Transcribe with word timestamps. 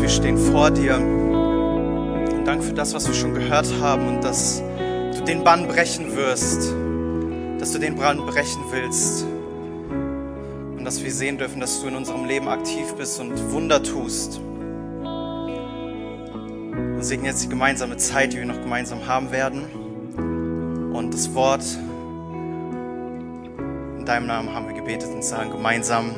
Jesus, 0.00 0.02
wir 0.02 0.08
stehen 0.08 0.38
vor 0.38 0.70
dir. 0.70 0.96
Und 0.96 2.44
danke 2.44 2.64
für 2.64 2.72
das, 2.72 2.94
was 2.94 3.06
wir 3.06 3.14
schon 3.14 3.34
gehört 3.34 3.66
haben 3.80 4.08
und 4.08 4.24
dass 4.24 4.62
du 5.16 5.24
den 5.24 5.44
Bann 5.44 5.66
brechen 5.68 6.16
wirst, 6.16 6.72
dass 7.58 7.72
du 7.72 7.78
den 7.78 7.96
Bann 7.96 8.18
brechen 8.18 8.62
willst 8.70 9.26
und 10.76 10.84
dass 10.84 11.02
wir 11.02 11.10
sehen 11.12 11.38
dürfen, 11.38 11.60
dass 11.60 11.80
du 11.80 11.88
in 11.88 11.96
unserem 11.96 12.24
Leben 12.24 12.48
aktiv 12.48 12.94
bist 12.96 13.20
und 13.20 13.52
Wunder 13.52 13.82
tust. 13.82 14.40
Und 16.68 17.04
segne 17.04 17.28
jetzt 17.28 17.44
die 17.44 17.48
gemeinsame 17.48 17.96
Zeit, 17.96 18.32
die 18.32 18.38
wir 18.38 18.46
noch 18.46 18.60
gemeinsam 18.60 19.06
haben 19.06 19.30
werden. 19.32 20.92
Und 20.92 21.14
das 21.14 21.34
Wort 21.34 21.64
in 23.98 24.04
deinem 24.04 24.26
Namen 24.26 24.52
haben 24.54 24.66
wir 24.68 24.74
gebetet 24.74 25.10
und 25.12 25.24
sagen 25.24 25.50
gemeinsam 25.50 26.14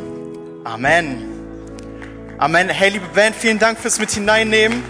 Amen. 0.65 1.32
Amen. 2.43 2.69
Hey, 2.71 2.89
liebe 2.89 3.07
Band, 3.07 3.37
vielen 3.37 3.61
Dank 3.61 3.79
fürs 3.79 4.01
mit 4.01 4.11
hineinnehmen. 4.11 4.83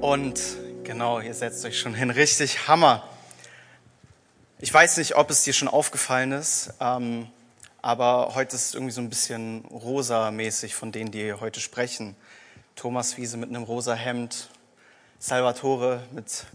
Und 0.00 0.40
genau, 0.82 1.20
ihr 1.20 1.32
setzt 1.32 1.64
euch 1.64 1.78
schon 1.78 1.94
hin. 1.94 2.10
Richtig 2.10 2.66
Hammer. 2.66 3.08
Ich 4.58 4.74
weiß 4.74 4.96
nicht, 4.96 5.14
ob 5.14 5.30
es 5.30 5.44
dir 5.44 5.52
schon 5.52 5.68
aufgefallen 5.68 6.32
ist, 6.32 6.74
ähm, 6.80 7.28
aber 7.82 8.34
heute 8.34 8.56
ist 8.56 8.74
irgendwie 8.74 8.90
so 8.90 9.00
ein 9.00 9.10
bisschen 9.10 9.64
rosa-mäßig 9.66 10.74
von 10.74 10.90
denen, 10.90 11.12
die 11.12 11.32
heute 11.34 11.60
sprechen. 11.60 12.16
Thomas 12.74 13.16
Wiese 13.16 13.36
mit 13.36 13.50
einem 13.50 13.62
rosa 13.62 13.94
Hemd, 13.94 14.50
Salvatore 15.20 16.02
mit 16.10 16.46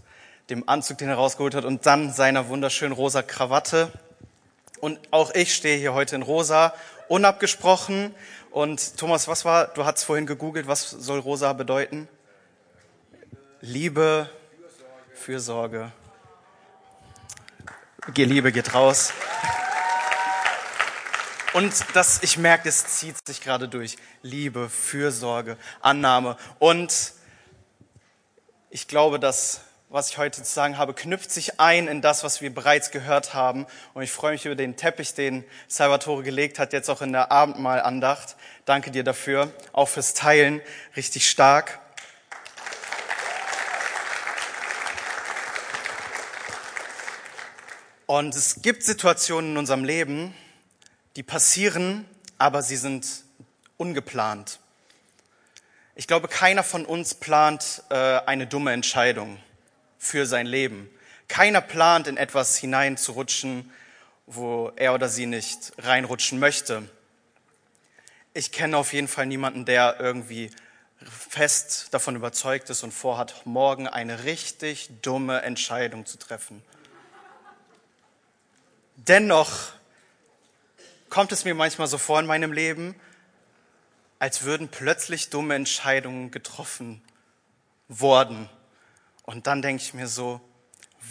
dem 0.49 0.67
Anzug, 0.67 0.97
den 0.97 1.07
er 1.07 1.15
rausgeholt 1.15 1.55
hat 1.55 1.63
und 1.63 1.85
dann 1.85 2.11
seiner 2.11 2.49
wunderschönen 2.49 2.91
rosa 2.91 3.21
Krawatte. 3.21 3.93
Und 4.81 4.99
auch 5.11 5.33
ich 5.33 5.55
stehe 5.55 5.77
hier 5.77 5.93
heute 5.93 6.17
in 6.17 6.21
rosa 6.21 6.73
unabgesprochen. 7.09 8.15
Und 8.51 8.97
Thomas, 8.97 9.27
was 9.27 9.43
war, 9.43 9.67
du 9.67 9.85
hast 9.85 10.03
vorhin 10.03 10.25
gegoogelt, 10.25 10.67
was 10.67 10.89
soll 10.89 11.19
rosa 11.19 11.51
bedeuten? 11.51 12.07
Liebe, 13.59 14.29
Fürsorge. 15.13 15.91
Liebe 18.15 18.51
geht 18.51 18.73
raus. 18.73 19.11
Und 21.53 21.73
das, 21.93 22.23
ich 22.23 22.37
merke, 22.37 22.69
es 22.69 22.85
zieht 22.85 23.15
sich 23.25 23.41
gerade 23.41 23.67
durch. 23.67 23.97
Liebe, 24.21 24.69
Fürsorge, 24.69 25.57
Annahme. 25.81 26.37
Und 26.59 27.13
ich 28.69 28.87
glaube, 28.87 29.19
dass 29.19 29.61
was 29.91 30.11
ich 30.11 30.19
heute 30.19 30.43
zu 30.43 30.51
sagen 30.51 30.77
habe, 30.77 30.93
knüpft 30.93 31.31
sich 31.31 31.59
ein 31.59 31.87
in 31.87 32.01
das, 32.01 32.23
was 32.23 32.41
wir 32.41 32.53
bereits 32.53 32.91
gehört 32.91 33.33
haben. 33.33 33.65
Und 33.95 34.03
ich 34.03 34.11
freue 34.11 34.33
mich 34.33 34.45
über 34.45 34.55
den 34.55 34.77
Teppich, 34.77 35.15
den 35.15 35.43
Salvatore 35.67 36.21
gelegt 36.21 36.59
hat, 36.59 36.73
jetzt 36.73 36.89
auch 36.89 37.01
in 37.01 37.11
der 37.11 37.31
Abendmahlandacht. 37.31 38.35
Danke 38.65 38.91
dir 38.91 39.03
dafür, 39.03 39.51
auch 39.73 39.87
fürs 39.89 40.13
Teilen, 40.13 40.61
richtig 40.95 41.27
stark. 41.27 41.79
Und 48.05 48.35
es 48.35 48.61
gibt 48.61 48.83
Situationen 48.83 49.51
in 49.51 49.57
unserem 49.57 49.83
Leben, 49.83 50.35
die 51.15 51.23
passieren, 51.23 52.05
aber 52.37 52.61
sie 52.61 52.77
sind 52.77 53.07
ungeplant. 53.77 54.59
Ich 55.95 56.05
glaube, 56.05 56.27
keiner 56.27 56.63
von 56.63 56.85
uns 56.85 57.15
plant 57.15 57.83
äh, 57.89 57.95
eine 57.95 58.45
dumme 58.45 58.71
Entscheidung 58.71 59.39
für 59.99 60.25
sein 60.25 60.47
Leben. 60.47 60.89
Keiner 61.27 61.61
plant, 61.61 62.07
in 62.07 62.17
etwas 62.17 62.57
hineinzurutschen, 62.57 63.71
wo 64.25 64.71
er 64.75 64.95
oder 64.95 65.09
sie 65.09 65.27
nicht 65.27 65.73
reinrutschen 65.77 66.39
möchte. 66.39 66.89
Ich 68.33 68.51
kenne 68.51 68.77
auf 68.77 68.93
jeden 68.93 69.07
Fall 69.07 69.27
niemanden, 69.27 69.65
der 69.65 69.99
irgendwie 69.99 70.49
fest 71.29 71.93
davon 71.93 72.15
überzeugt 72.15 72.69
ist 72.69 72.83
und 72.83 72.91
vorhat, 72.91 73.45
morgen 73.45 73.87
eine 73.87 74.23
richtig 74.23 74.89
dumme 75.01 75.41
Entscheidung 75.41 76.05
zu 76.05 76.17
treffen. 76.17 76.63
Dennoch 78.95 79.71
kommt 81.09 81.31
es 81.31 81.45
mir 81.45 81.55
manchmal 81.55 81.87
so 81.87 81.97
vor 81.97 82.19
in 82.19 82.25
meinem 82.25 82.51
Leben, 82.51 82.95
als 84.19 84.43
würden 84.43 84.67
plötzlich 84.67 85.29
dumme 85.29 85.55
Entscheidungen 85.55 86.31
getroffen 86.31 87.01
worden. 87.87 88.49
Und 89.29 89.45
dann 89.45 89.61
denke 89.61 89.83
ich 89.83 89.93
mir 89.93 90.07
so, 90.07 90.41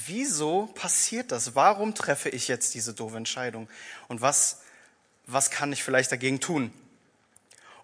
wieso 0.06 0.66
passiert 0.74 1.30
das? 1.30 1.54
Warum 1.54 1.94
treffe 1.94 2.28
ich 2.28 2.48
jetzt 2.48 2.74
diese 2.74 2.92
doofe 2.92 3.16
Entscheidung? 3.16 3.68
Und 4.08 4.20
was, 4.20 4.62
was 5.28 5.52
kann 5.52 5.72
ich 5.72 5.84
vielleicht 5.84 6.10
dagegen 6.10 6.40
tun? 6.40 6.72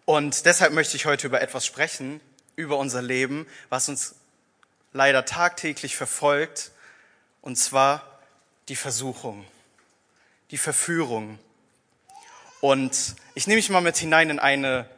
Und 0.06 0.44
deshalb 0.44 0.72
möchte 0.72 0.96
ich 0.96 1.06
heute 1.06 1.28
über 1.28 1.40
etwas 1.40 1.64
sprechen, 1.64 2.20
über 2.56 2.78
unser 2.78 3.00
Leben, 3.00 3.46
was 3.68 3.88
uns 3.88 4.16
leider 4.92 5.24
tagtäglich 5.24 5.96
verfolgt, 5.96 6.72
und 7.40 7.54
zwar 7.54 8.18
die 8.68 8.74
Versuchung, 8.74 9.46
die 10.50 10.58
Verführung. 10.58 11.38
Und 12.60 13.14
ich 13.36 13.46
nehme 13.46 13.58
mich 13.58 13.70
mal 13.70 13.82
mit 13.82 13.98
hinein 13.98 14.30
in 14.30 14.40
eine 14.40 14.90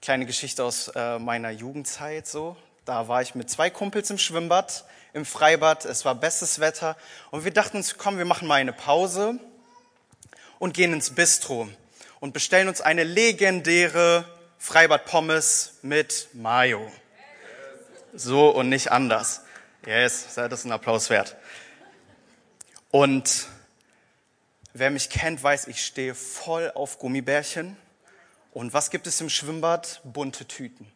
kleine 0.00 0.24
Geschichte 0.24 0.62
aus 0.62 0.86
äh, 0.94 1.18
meiner 1.18 1.50
Jugendzeit 1.50 2.28
so. 2.28 2.56
Da 2.84 3.08
war 3.08 3.22
ich 3.22 3.34
mit 3.34 3.48
zwei 3.48 3.70
Kumpels 3.70 4.10
im 4.10 4.18
Schwimmbad, 4.18 4.84
im 5.14 5.24
Freibad. 5.24 5.86
Es 5.86 6.04
war 6.04 6.14
bestes 6.14 6.60
Wetter. 6.60 6.96
Und 7.30 7.44
wir 7.44 7.52
dachten 7.52 7.78
uns, 7.78 7.96
komm, 7.96 8.18
wir 8.18 8.26
machen 8.26 8.46
mal 8.46 8.56
eine 8.56 8.74
Pause 8.74 9.38
und 10.58 10.74
gehen 10.74 10.92
ins 10.92 11.14
Bistro 11.14 11.68
und 12.20 12.34
bestellen 12.34 12.68
uns 12.68 12.82
eine 12.82 13.04
legendäre 13.04 14.26
Freibad-Pommes 14.58 15.78
mit 15.80 16.28
Mayo. 16.34 16.92
So 18.12 18.50
und 18.50 18.68
nicht 18.68 18.92
anders. 18.92 19.40
Yes, 19.86 20.34
das 20.34 20.52
ist 20.52 20.64
ein 20.66 20.72
Applaus 20.72 21.08
wert. 21.08 21.36
Und 22.90 23.48
wer 24.74 24.90
mich 24.90 25.08
kennt, 25.08 25.42
weiß, 25.42 25.68
ich 25.68 25.84
stehe 25.84 26.14
voll 26.14 26.70
auf 26.74 26.98
Gummibärchen. 26.98 27.78
Und 28.52 28.72
was 28.74 28.90
gibt 28.90 29.06
es 29.06 29.20
im 29.20 29.30
Schwimmbad? 29.30 30.00
Bunte 30.04 30.46
Tüten. 30.46 30.93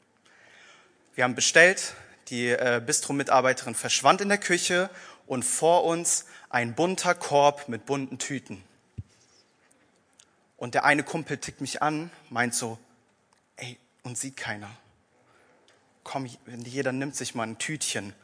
Wir 1.18 1.24
haben 1.24 1.34
bestellt, 1.34 1.94
die 2.28 2.50
äh, 2.50 2.80
Bistro-Mitarbeiterin 2.80 3.74
verschwand 3.74 4.20
in 4.20 4.28
der 4.28 4.38
Küche 4.38 4.88
und 5.26 5.42
vor 5.42 5.82
uns 5.82 6.26
ein 6.48 6.76
bunter 6.76 7.12
Korb 7.12 7.68
mit 7.68 7.86
bunten 7.86 8.18
Tüten. 8.18 8.62
Und 10.56 10.74
der 10.74 10.84
eine 10.84 11.02
Kumpel 11.02 11.38
tickt 11.38 11.60
mich 11.60 11.82
an, 11.82 12.12
meint 12.30 12.54
so, 12.54 12.78
ey, 13.56 13.80
und 14.04 14.16
sieht 14.16 14.36
keiner. 14.36 14.70
Komm, 16.04 16.26
jeder 16.46 16.92
nimmt 16.92 17.16
sich 17.16 17.34
mal 17.34 17.48
ein 17.48 17.58
Tütchen 17.58 18.14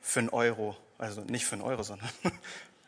für 0.00 0.20
einen 0.20 0.30
Euro. 0.30 0.74
Also 0.96 1.20
nicht 1.20 1.44
für 1.44 1.56
einen 1.56 1.62
Euro, 1.64 1.82
sondern 1.82 2.08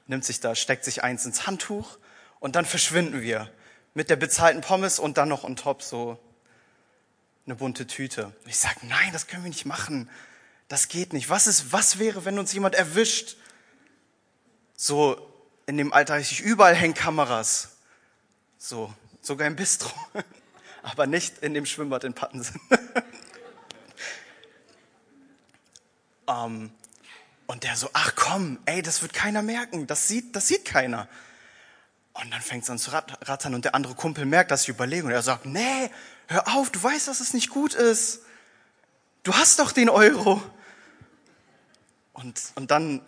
nimmt 0.06 0.24
sich 0.24 0.40
da, 0.40 0.54
steckt 0.54 0.86
sich 0.86 1.02
eins 1.04 1.26
ins 1.26 1.46
Handtuch 1.46 1.98
und 2.40 2.56
dann 2.56 2.64
verschwinden 2.64 3.20
wir 3.20 3.50
mit 3.92 4.08
der 4.08 4.16
bezahlten 4.16 4.62
Pommes 4.62 4.98
und 4.98 5.18
dann 5.18 5.28
noch 5.28 5.44
on 5.44 5.54
top 5.54 5.82
so 5.82 6.18
eine 7.46 7.56
bunte 7.56 7.86
Tüte. 7.86 8.26
Und 8.26 8.48
ich 8.48 8.56
sage, 8.56 8.86
nein, 8.86 9.12
das 9.12 9.26
können 9.26 9.44
wir 9.44 9.50
nicht 9.50 9.66
machen. 9.66 10.08
Das 10.68 10.88
geht 10.88 11.12
nicht. 11.12 11.28
Was 11.28 11.46
ist, 11.46 11.72
was 11.72 11.98
wäre, 11.98 12.24
wenn 12.24 12.38
uns 12.38 12.52
jemand 12.52 12.74
erwischt? 12.74 13.36
So, 14.76 15.30
in 15.66 15.76
dem 15.76 15.92
Alter 15.92 16.18
ich 16.18 16.40
überall 16.40 16.74
hängen 16.74 16.94
Kameras. 16.94 17.76
So, 18.58 18.92
sogar 19.20 19.46
im 19.46 19.56
Bistro. 19.56 19.92
Aber 20.82 21.06
nicht 21.06 21.38
in 21.38 21.54
dem 21.54 21.66
Schwimmbad 21.66 22.04
in 22.04 22.14
Pattensen. 22.14 22.60
um, 26.26 26.28
ähm, 26.28 26.72
und 27.46 27.62
der 27.62 27.76
so, 27.76 27.90
ach 27.92 28.14
komm, 28.16 28.58
ey, 28.64 28.80
das 28.80 29.02
wird 29.02 29.12
keiner 29.12 29.42
merken. 29.42 29.86
Das 29.86 30.08
sieht, 30.08 30.34
das 30.34 30.48
sieht 30.48 30.64
keiner. 30.64 31.08
Und 32.14 32.32
dann 32.32 32.40
fängt 32.40 32.62
es 32.62 32.70
an 32.70 32.78
zu 32.78 32.90
rattern 32.90 33.54
und 33.54 33.64
der 33.64 33.74
andere 33.74 33.94
Kumpel 33.94 34.24
merkt, 34.24 34.50
dass 34.50 34.62
ich 34.62 34.68
überlege 34.68 35.04
und 35.04 35.10
er 35.10 35.22
sagt, 35.22 35.46
nee, 35.46 35.90
hör 36.28 36.48
auf, 36.56 36.70
du 36.70 36.82
weißt, 36.82 37.08
dass 37.08 37.20
es 37.20 37.34
nicht 37.34 37.50
gut 37.50 37.74
ist. 37.74 38.20
Du 39.22 39.34
hast 39.34 39.58
doch 39.58 39.72
den 39.72 39.88
Euro. 39.88 40.42
Und, 42.12 42.40
und 42.54 42.70
dann 42.70 43.00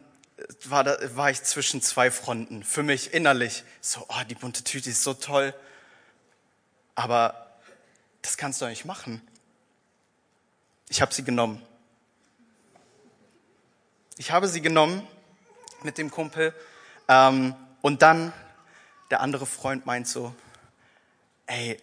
war, 0.65 0.85
da, 0.85 0.97
war 1.17 1.31
ich 1.31 1.43
zwischen 1.43 1.81
zwei 1.83 2.11
Fronten, 2.11 2.65
für 2.65 2.83
mich 2.83 3.15
innerlich. 3.15 3.65
So, 3.81 4.05
oh, 4.09 4.25
die 4.29 4.35
bunte 4.35 4.65
Tüte 4.65 4.91
ist 4.91 5.03
so 5.03 5.15
toll. 5.15 5.55
Aber 6.95 7.59
das 8.23 8.37
kannst 8.37 8.61
du 8.61 8.67
nicht 8.67 8.85
machen. 8.85 9.21
Ich 10.89 11.01
habe 11.01 11.12
sie 11.12 11.25
genommen. 11.25 11.62
Ich 14.19 14.31
habe 14.31 14.49
sie 14.49 14.61
genommen 14.61 15.07
mit 15.83 15.99
dem 15.99 16.11
Kumpel. 16.11 16.55
Ähm, 17.09 17.55
und 17.83 18.03
dann 18.03 18.33
der 19.11 19.21
andere 19.21 19.47
Freund 19.47 19.87
meint 19.87 20.09
so, 20.09 20.35
ey, 21.47 21.81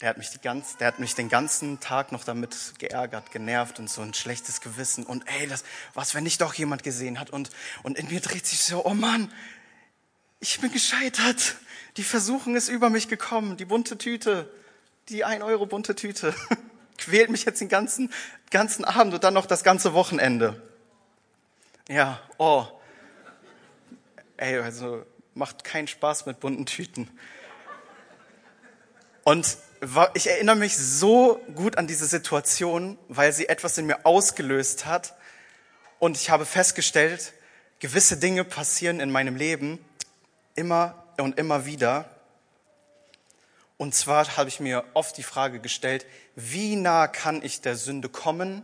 der 0.00 0.10
hat 0.10 0.18
mich 0.18 0.30
die 0.30 0.40
ganz, 0.40 0.76
der 0.76 0.88
hat 0.88 0.98
mich 0.98 1.14
den 1.14 1.28
ganzen 1.28 1.80
Tag 1.80 2.12
noch 2.12 2.24
damit 2.24 2.74
geärgert, 2.78 3.30
genervt 3.30 3.78
und 3.78 3.88
so 3.88 4.02
ein 4.02 4.14
schlechtes 4.14 4.60
Gewissen. 4.60 5.04
Und 5.04 5.24
ey, 5.26 5.46
das, 5.46 5.64
was, 5.94 6.14
wenn 6.14 6.24
nicht 6.24 6.40
doch 6.40 6.54
jemand 6.54 6.82
gesehen 6.82 7.18
hat? 7.18 7.30
Und, 7.30 7.50
und 7.82 7.98
in 7.98 8.08
mir 8.08 8.20
dreht 8.20 8.46
sich 8.46 8.62
so, 8.62 8.84
oh 8.84 8.94
Mann, 8.94 9.32
ich 10.40 10.60
bin 10.60 10.70
gescheitert. 10.70 11.56
Die 11.96 12.04
Versuchung 12.04 12.56
ist 12.56 12.68
über 12.68 12.90
mich 12.90 13.08
gekommen. 13.08 13.56
Die 13.56 13.64
bunte 13.64 13.96
Tüte, 13.96 14.50
die 15.08 15.24
ein 15.24 15.42
Euro 15.42 15.66
bunte 15.66 15.94
Tüte. 15.94 16.34
quält 16.96 17.30
mich 17.30 17.44
jetzt 17.44 17.60
den 17.60 17.68
ganzen, 17.68 18.12
ganzen 18.50 18.84
Abend 18.84 19.14
und 19.14 19.24
dann 19.24 19.34
noch 19.34 19.46
das 19.46 19.64
ganze 19.64 19.94
Wochenende. 19.94 20.60
Ja, 21.88 22.20
oh. 22.38 22.66
Ey, 24.36 24.58
also 24.58 25.04
macht 25.34 25.64
keinen 25.64 25.88
Spaß 25.88 26.26
mit 26.26 26.40
bunten 26.40 26.66
Tüten. 26.66 27.08
Und 29.24 29.58
ich 30.14 30.28
erinnere 30.28 30.56
mich 30.56 30.76
so 30.76 31.40
gut 31.54 31.78
an 31.78 31.86
diese 31.86 32.06
Situation, 32.06 32.98
weil 33.08 33.32
sie 33.32 33.48
etwas 33.48 33.78
in 33.78 33.86
mir 33.86 34.04
ausgelöst 34.04 34.86
hat. 34.86 35.14
Und 35.98 36.16
ich 36.16 36.30
habe 36.30 36.46
festgestellt, 36.46 37.32
gewisse 37.78 38.16
Dinge 38.16 38.44
passieren 38.44 39.00
in 39.00 39.10
meinem 39.10 39.36
Leben 39.36 39.78
immer 40.54 41.04
und 41.18 41.38
immer 41.38 41.66
wieder. 41.66 42.10
Und 43.76 43.94
zwar 43.94 44.36
habe 44.36 44.48
ich 44.48 44.60
mir 44.60 44.84
oft 44.94 45.16
die 45.16 45.22
Frage 45.22 45.60
gestellt, 45.60 46.06
wie 46.34 46.76
nah 46.76 47.08
kann 47.08 47.42
ich 47.42 47.60
der 47.60 47.76
Sünde 47.76 48.08
kommen, 48.08 48.62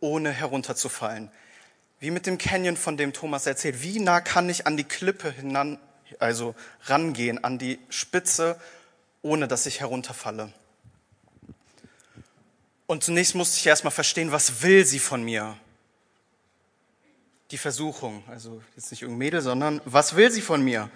ohne 0.00 0.30
herunterzufallen? 0.32 1.30
Wie 2.00 2.10
mit 2.10 2.26
dem 2.26 2.38
Canyon, 2.38 2.76
von 2.76 2.96
dem 2.96 3.12
Thomas 3.12 3.46
erzählt. 3.46 3.82
Wie 3.82 4.00
nah 4.00 4.20
kann 4.20 4.48
ich 4.48 4.66
an 4.66 4.76
die 4.76 4.84
Klippe 4.84 5.30
hinan, 5.30 5.78
also 6.18 6.54
rangehen, 6.84 7.44
an 7.44 7.58
die 7.58 7.78
Spitze, 7.90 8.58
ohne 9.22 9.48
dass 9.48 9.66
ich 9.66 9.80
herunterfalle? 9.80 10.52
Und 12.86 13.04
zunächst 13.04 13.34
musste 13.34 13.56
ich 13.56 13.66
erstmal 13.66 13.92
verstehen, 13.92 14.32
was 14.32 14.62
will 14.62 14.84
sie 14.84 14.98
von 14.98 15.22
mir? 15.22 15.56
Die 17.50 17.58
Versuchung, 17.58 18.24
also 18.28 18.62
jetzt 18.74 18.90
nicht 18.90 19.02
irgendein 19.02 19.18
Mädel, 19.18 19.40
sondern 19.42 19.80
was 19.84 20.16
will 20.16 20.30
sie 20.30 20.40
von 20.40 20.62
mir? 20.62 20.90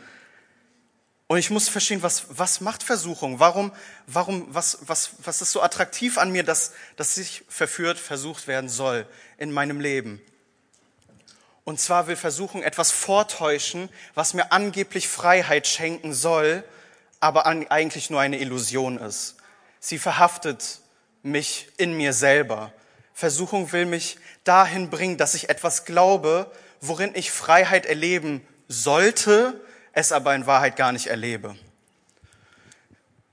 Und 1.27 1.39
ich 1.39 1.51
muss 1.51 1.69
verstehen, 1.69 2.03
was, 2.03 2.27
was 2.29 2.61
macht 2.61 2.83
Versuchung? 2.83 3.41
Warum, 3.41 3.73
warum, 4.07 4.47
was, 4.53 4.79
was, 4.83 5.13
was 5.23 5.41
ist 5.41 5.53
so 5.53 5.63
attraktiv 5.63 6.19
an 6.19 6.31
mir, 6.33 6.43
dass, 6.43 6.73
dass 6.97 7.17
ich 7.17 7.45
verführt, 7.49 7.99
versucht 7.99 8.47
werden 8.47 8.69
soll 8.69 9.07
in 9.39 9.53
meinem 9.53 9.81
Leben? 9.81 10.21
Und 11.65 11.81
zwar 11.81 12.09
will 12.09 12.17
Versuchung 12.17 12.63
etwas 12.63 12.91
vortäuschen, 12.91 13.89
was 14.15 14.35
mir 14.35 14.53
angeblich 14.53 15.09
Freiheit 15.09 15.67
schenken 15.67 16.13
soll, 16.13 16.63
aber 17.25 17.47
eigentlich 17.47 18.11
nur 18.11 18.21
eine 18.21 18.39
Illusion 18.39 18.99
ist. 18.99 19.37
Sie 19.81 19.97
verhaftet 19.97 20.81
mich 21.23 21.69
in 21.79 21.97
mir 21.97 22.13
selber. 22.13 22.71
Versuchung 23.15 23.73
will 23.73 23.87
mich 23.87 24.19
dahin 24.45 24.91
bringen, 24.91 25.17
dass 25.17 25.33
ich 25.33 25.49
etwas 25.49 25.87
glaube, 25.87 26.53
worin 26.83 27.15
ich 27.15 27.31
Freiheit 27.31 27.87
erleben 27.87 28.47
sollte, 28.69 29.59
es 29.93 30.13
aber 30.13 30.35
in 30.35 30.47
Wahrheit 30.47 30.77
gar 30.77 30.93
nicht 30.93 31.07
erlebe. 31.07 31.57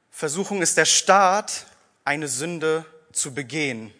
Versuchung 0.09 0.61
ist 0.61 0.77
der 0.77 0.85
Start, 0.85 1.65
eine 2.05 2.29
Sünde 2.29 2.85
zu 3.11 3.33
begehen 3.33 3.93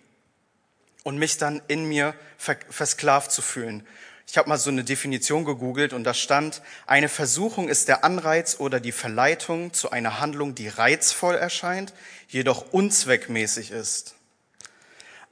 und 1.04 1.18
mich 1.18 1.38
dann 1.38 1.62
in 1.68 1.84
mir 1.84 2.16
versklavt 2.38 3.30
zu 3.30 3.42
fühlen. 3.42 3.86
Ich 4.32 4.38
habe 4.38 4.48
mal 4.48 4.58
so 4.58 4.70
eine 4.70 4.86
Definition 4.86 5.44
gegoogelt 5.44 5.92
und 5.92 6.06
da 6.06 6.14
stand, 6.14 6.62
eine 6.88 7.10
Versuchung 7.10 7.68
ist 7.68 7.90
der 7.90 8.06
Anreiz 8.06 8.62
oder 8.62 8.80
die 8.80 8.94
Verleitung 8.94 9.74
zu 9.74 9.92
einer 9.92 10.22
Handlung, 10.22 10.56
die 10.56 10.70
reizvoll 10.70 11.36
erscheint, 11.36 11.94
jedoch 12.30 12.72
unzweckmäßig 12.72 13.72
ist, 13.72 14.16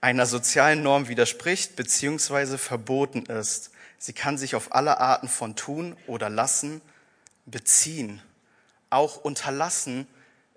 einer 0.01 0.25
sozialen 0.25 0.83
Norm 0.83 1.07
widerspricht 1.07 1.77
bzw. 1.77 2.57
verboten 2.57 3.25
ist. 3.27 3.71
Sie 3.99 4.11
kann 4.11 4.37
sich 4.37 4.53
auf 4.53 4.75
alle 4.75 4.97
Arten 4.97 5.29
von 5.29 5.55
tun 5.55 5.95
oder 6.05 6.29
lassen 6.29 6.81
beziehen. 7.45 8.21
Auch 8.89 9.15
unterlassen 9.23 10.07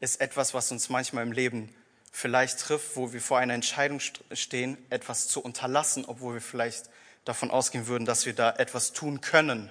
ist 0.00 0.20
etwas, 0.20 0.52
was 0.52 0.72
uns 0.72 0.88
manchmal 0.88 1.22
im 1.22 1.30
Leben 1.30 1.72
vielleicht 2.10 2.58
trifft, 2.58 2.96
wo 2.96 3.12
wir 3.12 3.20
vor 3.20 3.38
einer 3.38 3.54
Entscheidung 3.54 4.00
stehen, 4.32 4.78
etwas 4.90 5.28
zu 5.28 5.40
unterlassen, 5.40 6.04
obwohl 6.06 6.34
wir 6.34 6.40
vielleicht 6.40 6.90
davon 7.24 7.50
ausgehen 7.50 7.86
würden, 7.86 8.04
dass 8.04 8.26
wir 8.26 8.34
da 8.34 8.50
etwas 8.50 8.92
tun 8.92 9.20
können. 9.20 9.70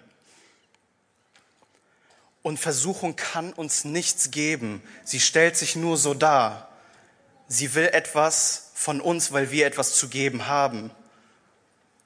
Und 2.44 2.59
Versuchung 2.59 3.15
kann 3.15 3.53
uns 3.53 3.86
nichts 3.86 4.31
geben. 4.31 4.81
Sie 5.03 5.19
stellt 5.19 5.56
sich 5.56 5.75
nur 5.75 5.98
so 5.98 6.13
dar. 6.13 6.69
Sie 7.48 7.75
will 7.75 7.88
etwas 7.88 8.71
von 8.74 9.00
uns, 9.00 9.31
weil 9.31 9.51
wir 9.51 9.68
etwas 9.68 9.95
zu 9.95 10.07
geben 10.07 10.48
haben. 10.48 10.89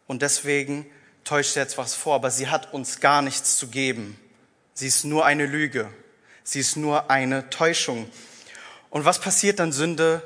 Und 0.08 0.22
deswegen 0.22 0.86
täuscht 1.24 1.54
sie 1.54 1.60
jetzt 1.60 1.78
was 1.78 1.96
vor, 1.96 2.16
aber 2.16 2.32
sie 2.32 2.50
hat 2.50 2.74
uns 2.74 3.00
gar 3.00 3.22
nichts 3.22 3.58
zu 3.58 3.68
geben. 3.68 4.20
Sie 4.74 4.88
ist 4.88 5.06
nur 5.06 5.26
eine 5.26 5.46
Lüge. 5.46 5.90
Sie 6.44 6.60
ist 6.60 6.76
nur 6.76 7.10
eine 7.10 7.50
Täuschung. 7.50 8.10
Und 8.90 9.06
was 9.06 9.20
passiert 9.20 9.60
dann? 9.60 9.72
Sünde 9.72 10.22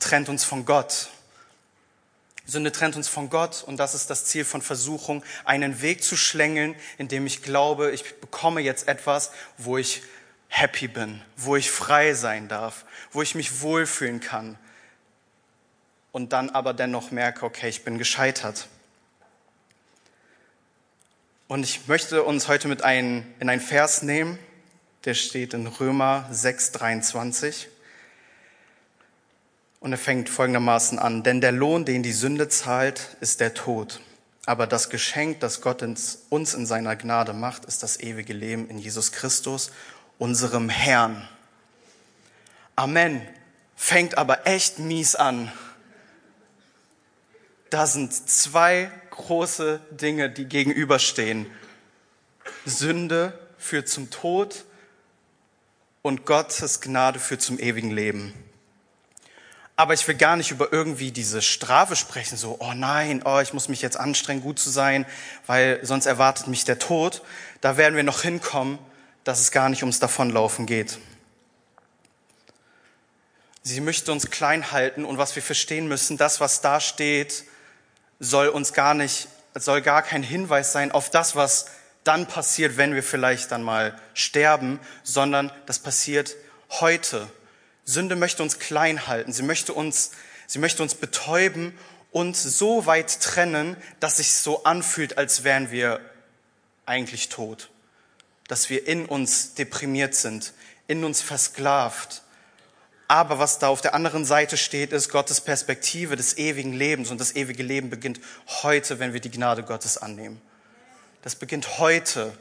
trennt 0.00 0.28
uns 0.28 0.44
von 0.44 0.64
Gott. 0.64 1.08
Sünde 2.44 2.72
trennt 2.72 2.96
uns 2.96 3.08
von 3.08 3.30
Gott 3.30 3.62
und 3.64 3.76
das 3.76 3.94
ist 3.94 4.10
das 4.10 4.24
Ziel 4.24 4.44
von 4.44 4.62
Versuchung, 4.62 5.22
einen 5.44 5.80
Weg 5.80 6.02
zu 6.02 6.16
schlängeln, 6.16 6.74
in 6.98 7.08
dem 7.08 7.26
ich 7.26 7.42
glaube, 7.42 7.92
ich 7.92 8.20
bekomme 8.20 8.60
jetzt 8.60 8.88
etwas, 8.88 9.30
wo 9.58 9.78
ich 9.78 10.02
happy 10.48 10.88
bin, 10.88 11.22
wo 11.36 11.56
ich 11.56 11.70
frei 11.70 12.14
sein 12.14 12.48
darf, 12.48 12.84
wo 13.12 13.22
ich 13.22 13.34
mich 13.34 13.60
wohlfühlen 13.60 14.20
kann 14.20 14.58
und 16.12 16.32
dann 16.32 16.50
aber 16.50 16.74
dennoch 16.74 17.10
merke, 17.10 17.44
okay, 17.44 17.68
ich 17.68 17.84
bin 17.84 17.98
gescheitert. 17.98 18.68
Und 21.48 21.64
ich 21.64 21.88
möchte 21.88 22.22
uns 22.22 22.48
heute 22.48 22.68
mit 22.68 22.82
ein, 22.82 23.34
in 23.40 23.48
einen 23.48 23.60
Vers 23.60 24.02
nehmen, 24.02 24.38
der 25.04 25.14
steht 25.14 25.54
in 25.54 25.66
Römer 25.66 26.28
6, 26.30 26.72
23. 26.72 27.68
Und 29.82 29.90
er 29.90 29.98
fängt 29.98 30.28
folgendermaßen 30.28 31.00
an, 31.00 31.24
denn 31.24 31.40
der 31.40 31.50
Lohn, 31.50 31.84
den 31.84 32.04
die 32.04 32.12
Sünde 32.12 32.48
zahlt, 32.48 33.16
ist 33.20 33.40
der 33.40 33.52
Tod. 33.52 34.00
Aber 34.46 34.68
das 34.68 34.90
Geschenk, 34.90 35.40
das 35.40 35.60
Gott 35.60 35.82
uns 35.82 36.54
in 36.54 36.66
seiner 36.66 36.94
Gnade 36.94 37.32
macht, 37.32 37.64
ist 37.64 37.82
das 37.82 37.98
ewige 37.98 38.32
Leben 38.32 38.70
in 38.70 38.78
Jesus 38.78 39.10
Christus, 39.10 39.72
unserem 40.18 40.68
Herrn. 40.68 41.28
Amen. 42.76 43.22
Fängt 43.74 44.18
aber 44.18 44.46
echt 44.46 44.78
mies 44.78 45.16
an. 45.16 45.50
Da 47.68 47.88
sind 47.88 48.12
zwei 48.14 48.88
große 49.10 49.80
Dinge, 49.90 50.30
die 50.30 50.44
gegenüberstehen. 50.44 51.46
Sünde 52.64 53.36
führt 53.58 53.88
zum 53.88 54.10
Tod 54.10 54.64
und 56.02 56.24
Gottes 56.24 56.80
Gnade 56.80 57.18
führt 57.18 57.42
zum 57.42 57.58
ewigen 57.58 57.90
Leben. 57.90 58.32
Aber 59.82 59.94
ich 59.94 60.06
will 60.06 60.14
gar 60.14 60.36
nicht 60.36 60.52
über 60.52 60.72
irgendwie 60.72 61.10
diese 61.10 61.42
Strafe 61.42 61.96
sprechen, 61.96 62.36
so, 62.36 62.56
oh 62.60 62.72
nein, 62.72 63.20
oh, 63.24 63.40
ich 63.40 63.52
muss 63.52 63.68
mich 63.68 63.82
jetzt 63.82 63.96
anstrengen, 63.96 64.40
gut 64.40 64.60
zu 64.60 64.70
sein, 64.70 65.04
weil 65.48 65.80
sonst 65.82 66.06
erwartet 66.06 66.46
mich 66.46 66.64
der 66.64 66.78
Tod. 66.78 67.20
Da 67.60 67.76
werden 67.76 67.96
wir 67.96 68.04
noch 68.04 68.22
hinkommen, 68.22 68.78
dass 69.24 69.40
es 69.40 69.50
gar 69.50 69.68
nicht 69.68 69.82
ums 69.82 69.98
Davonlaufen 69.98 70.66
geht. 70.66 71.00
Sie 73.64 73.80
möchte 73.80 74.12
uns 74.12 74.30
klein 74.30 74.70
halten 74.70 75.04
und 75.04 75.18
was 75.18 75.34
wir 75.34 75.42
verstehen 75.42 75.88
müssen, 75.88 76.16
das, 76.16 76.38
was 76.38 76.60
da 76.60 76.78
steht, 76.78 77.42
soll 78.20 78.46
uns 78.50 78.74
gar 78.74 78.94
nicht, 78.94 79.26
soll 79.56 79.82
gar 79.82 80.02
kein 80.02 80.22
Hinweis 80.22 80.70
sein 80.70 80.92
auf 80.92 81.10
das, 81.10 81.34
was 81.34 81.66
dann 82.04 82.28
passiert, 82.28 82.76
wenn 82.76 82.94
wir 82.94 83.02
vielleicht 83.02 83.50
dann 83.50 83.64
mal 83.64 83.98
sterben, 84.14 84.78
sondern 85.02 85.50
das 85.66 85.80
passiert 85.80 86.36
heute. 86.70 87.28
Sünde 87.84 88.16
möchte 88.16 88.42
uns 88.42 88.58
klein 88.58 89.06
halten. 89.06 89.32
Sie 89.32 89.42
möchte 89.42 89.72
uns, 89.72 90.12
sie 90.46 90.58
möchte 90.58 90.82
uns 90.82 90.94
betäuben 90.94 91.76
und 92.10 92.36
so 92.36 92.86
weit 92.86 93.20
trennen, 93.20 93.76
dass 94.00 94.18
sich 94.18 94.32
so 94.32 94.64
anfühlt, 94.64 95.18
als 95.18 95.44
wären 95.44 95.70
wir 95.70 96.00
eigentlich 96.86 97.28
tot. 97.28 97.70
Dass 98.48 98.70
wir 98.70 98.86
in 98.86 99.06
uns 99.06 99.54
deprimiert 99.54 100.14
sind, 100.14 100.52
in 100.86 101.04
uns 101.04 101.22
versklavt, 101.22 102.22
aber 103.12 103.38
was 103.38 103.58
da 103.58 103.68
auf 103.68 103.82
der 103.82 103.94
anderen 103.94 104.24
Seite 104.24 104.56
steht, 104.56 104.90
ist 104.90 105.10
Gottes 105.10 105.42
Perspektive 105.42 106.16
des 106.16 106.38
ewigen 106.38 106.72
Lebens. 106.72 107.10
Und 107.10 107.20
das 107.20 107.36
ewige 107.36 107.62
Leben 107.62 107.90
beginnt 107.90 108.18
heute, 108.62 109.00
wenn 109.00 109.12
wir 109.12 109.20
die 109.20 109.30
Gnade 109.30 109.64
Gottes 109.64 109.98
annehmen. 109.98 110.40
Das 111.20 111.34
beginnt 111.34 111.78
heute. 111.78 112.32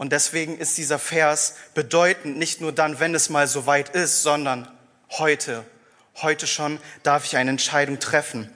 Und 0.00 0.12
deswegen 0.12 0.56
ist 0.56 0.78
dieser 0.78 0.98
Vers 0.98 1.56
bedeutend, 1.74 2.38
nicht 2.38 2.62
nur 2.62 2.72
dann, 2.72 3.00
wenn 3.00 3.14
es 3.14 3.28
mal 3.28 3.46
so 3.46 3.66
weit 3.66 3.90
ist, 3.90 4.22
sondern 4.22 4.66
heute. 5.10 5.62
Heute 6.22 6.46
schon 6.46 6.80
darf 7.02 7.26
ich 7.26 7.36
eine 7.36 7.50
Entscheidung 7.50 7.98
treffen. 7.98 8.50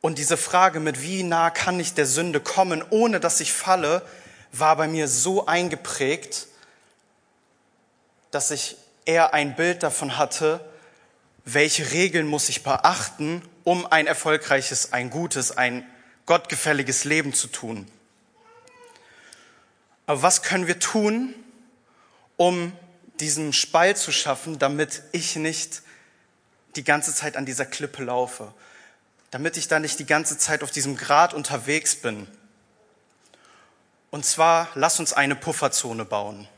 Und 0.00 0.18
diese 0.18 0.36
Frage 0.36 0.78
mit, 0.78 1.02
wie 1.02 1.24
nah 1.24 1.50
kann 1.50 1.80
ich 1.80 1.92
der 1.92 2.06
Sünde 2.06 2.38
kommen, 2.38 2.84
ohne 2.90 3.18
dass 3.18 3.40
ich 3.40 3.52
falle, 3.52 4.02
war 4.52 4.76
bei 4.76 4.86
mir 4.86 5.08
so 5.08 5.46
eingeprägt, 5.46 6.46
dass 8.30 8.52
ich 8.52 8.76
er 9.06 9.34
ein 9.34 9.56
Bild 9.56 9.82
davon 9.82 10.18
hatte, 10.18 10.64
welche 11.44 11.90
Regeln 11.90 12.28
muss 12.28 12.48
ich 12.48 12.62
beachten, 12.62 13.42
um 13.64 13.86
ein 13.86 14.06
erfolgreiches, 14.06 14.92
ein 14.92 15.10
gutes, 15.10 15.58
ein 15.58 15.84
gottgefälliges 16.26 17.02
Leben 17.02 17.34
zu 17.34 17.48
tun. 17.48 17.90
Aber 20.08 20.22
was 20.22 20.42
können 20.42 20.66
wir 20.66 20.78
tun, 20.78 21.34
um 22.38 22.72
diesen 23.20 23.52
Spalt 23.52 23.98
zu 23.98 24.10
schaffen, 24.10 24.58
damit 24.58 25.02
ich 25.12 25.36
nicht 25.36 25.82
die 26.76 26.82
ganze 26.82 27.14
Zeit 27.14 27.36
an 27.36 27.44
dieser 27.44 27.66
Klippe 27.66 28.04
laufe, 28.04 28.54
damit 29.30 29.58
ich 29.58 29.68
da 29.68 29.78
nicht 29.78 29.98
die 29.98 30.06
ganze 30.06 30.38
Zeit 30.38 30.62
auf 30.62 30.70
diesem 30.70 30.96
Grat 30.96 31.34
unterwegs 31.34 31.94
bin. 31.94 32.26
Und 34.10 34.24
zwar, 34.24 34.68
lass 34.74 34.98
uns 34.98 35.12
eine 35.12 35.36
Pufferzone 35.36 36.06
bauen. 36.06 36.48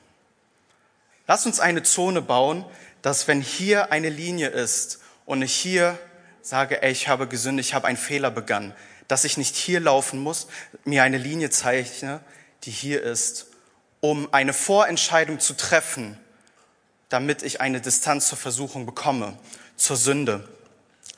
Lass 1.26 1.44
uns 1.44 1.58
eine 1.58 1.82
Zone 1.82 2.22
bauen, 2.22 2.64
dass 3.02 3.26
wenn 3.26 3.40
hier 3.40 3.90
eine 3.90 4.10
Linie 4.10 4.50
ist 4.50 5.00
und 5.26 5.42
ich 5.42 5.54
hier 5.54 5.98
sage, 6.40 6.84
ey, 6.84 6.92
ich 6.92 7.08
habe 7.08 7.26
gesündigt, 7.26 7.70
ich 7.70 7.74
habe 7.74 7.88
einen 7.88 7.98
Fehler 7.98 8.30
begangen, 8.30 8.74
dass 9.08 9.24
ich 9.24 9.36
nicht 9.36 9.56
hier 9.56 9.80
laufen 9.80 10.20
muss, 10.20 10.46
mir 10.84 11.02
eine 11.02 11.18
Linie 11.18 11.50
zeichne, 11.50 12.20
die 12.64 12.70
hier 12.70 13.02
ist, 13.02 13.46
um 14.00 14.32
eine 14.32 14.52
Vorentscheidung 14.52 15.40
zu 15.40 15.56
treffen, 15.56 16.18
damit 17.08 17.42
ich 17.42 17.60
eine 17.60 17.80
Distanz 17.80 18.28
zur 18.28 18.38
Versuchung 18.38 18.86
bekomme, 18.86 19.36
zur 19.76 19.96
Sünde. 19.96 20.48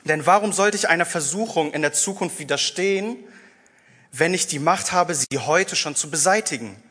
Denn 0.05 0.25
warum 0.25 0.51
sollte 0.51 0.75
ich 0.75 0.89
einer 0.89 1.05
Versuchung 1.05 1.73
in 1.73 1.81
der 1.81 1.93
Zukunft 1.93 2.39
widerstehen, 2.39 3.17
wenn 4.11 4.33
ich 4.33 4.47
die 4.47 4.59
Macht 4.59 4.91
habe, 4.91 5.15
sie 5.15 5.27
heute 5.37 5.75
schon 5.75 5.95
zu 5.95 6.09
beseitigen? 6.09 6.81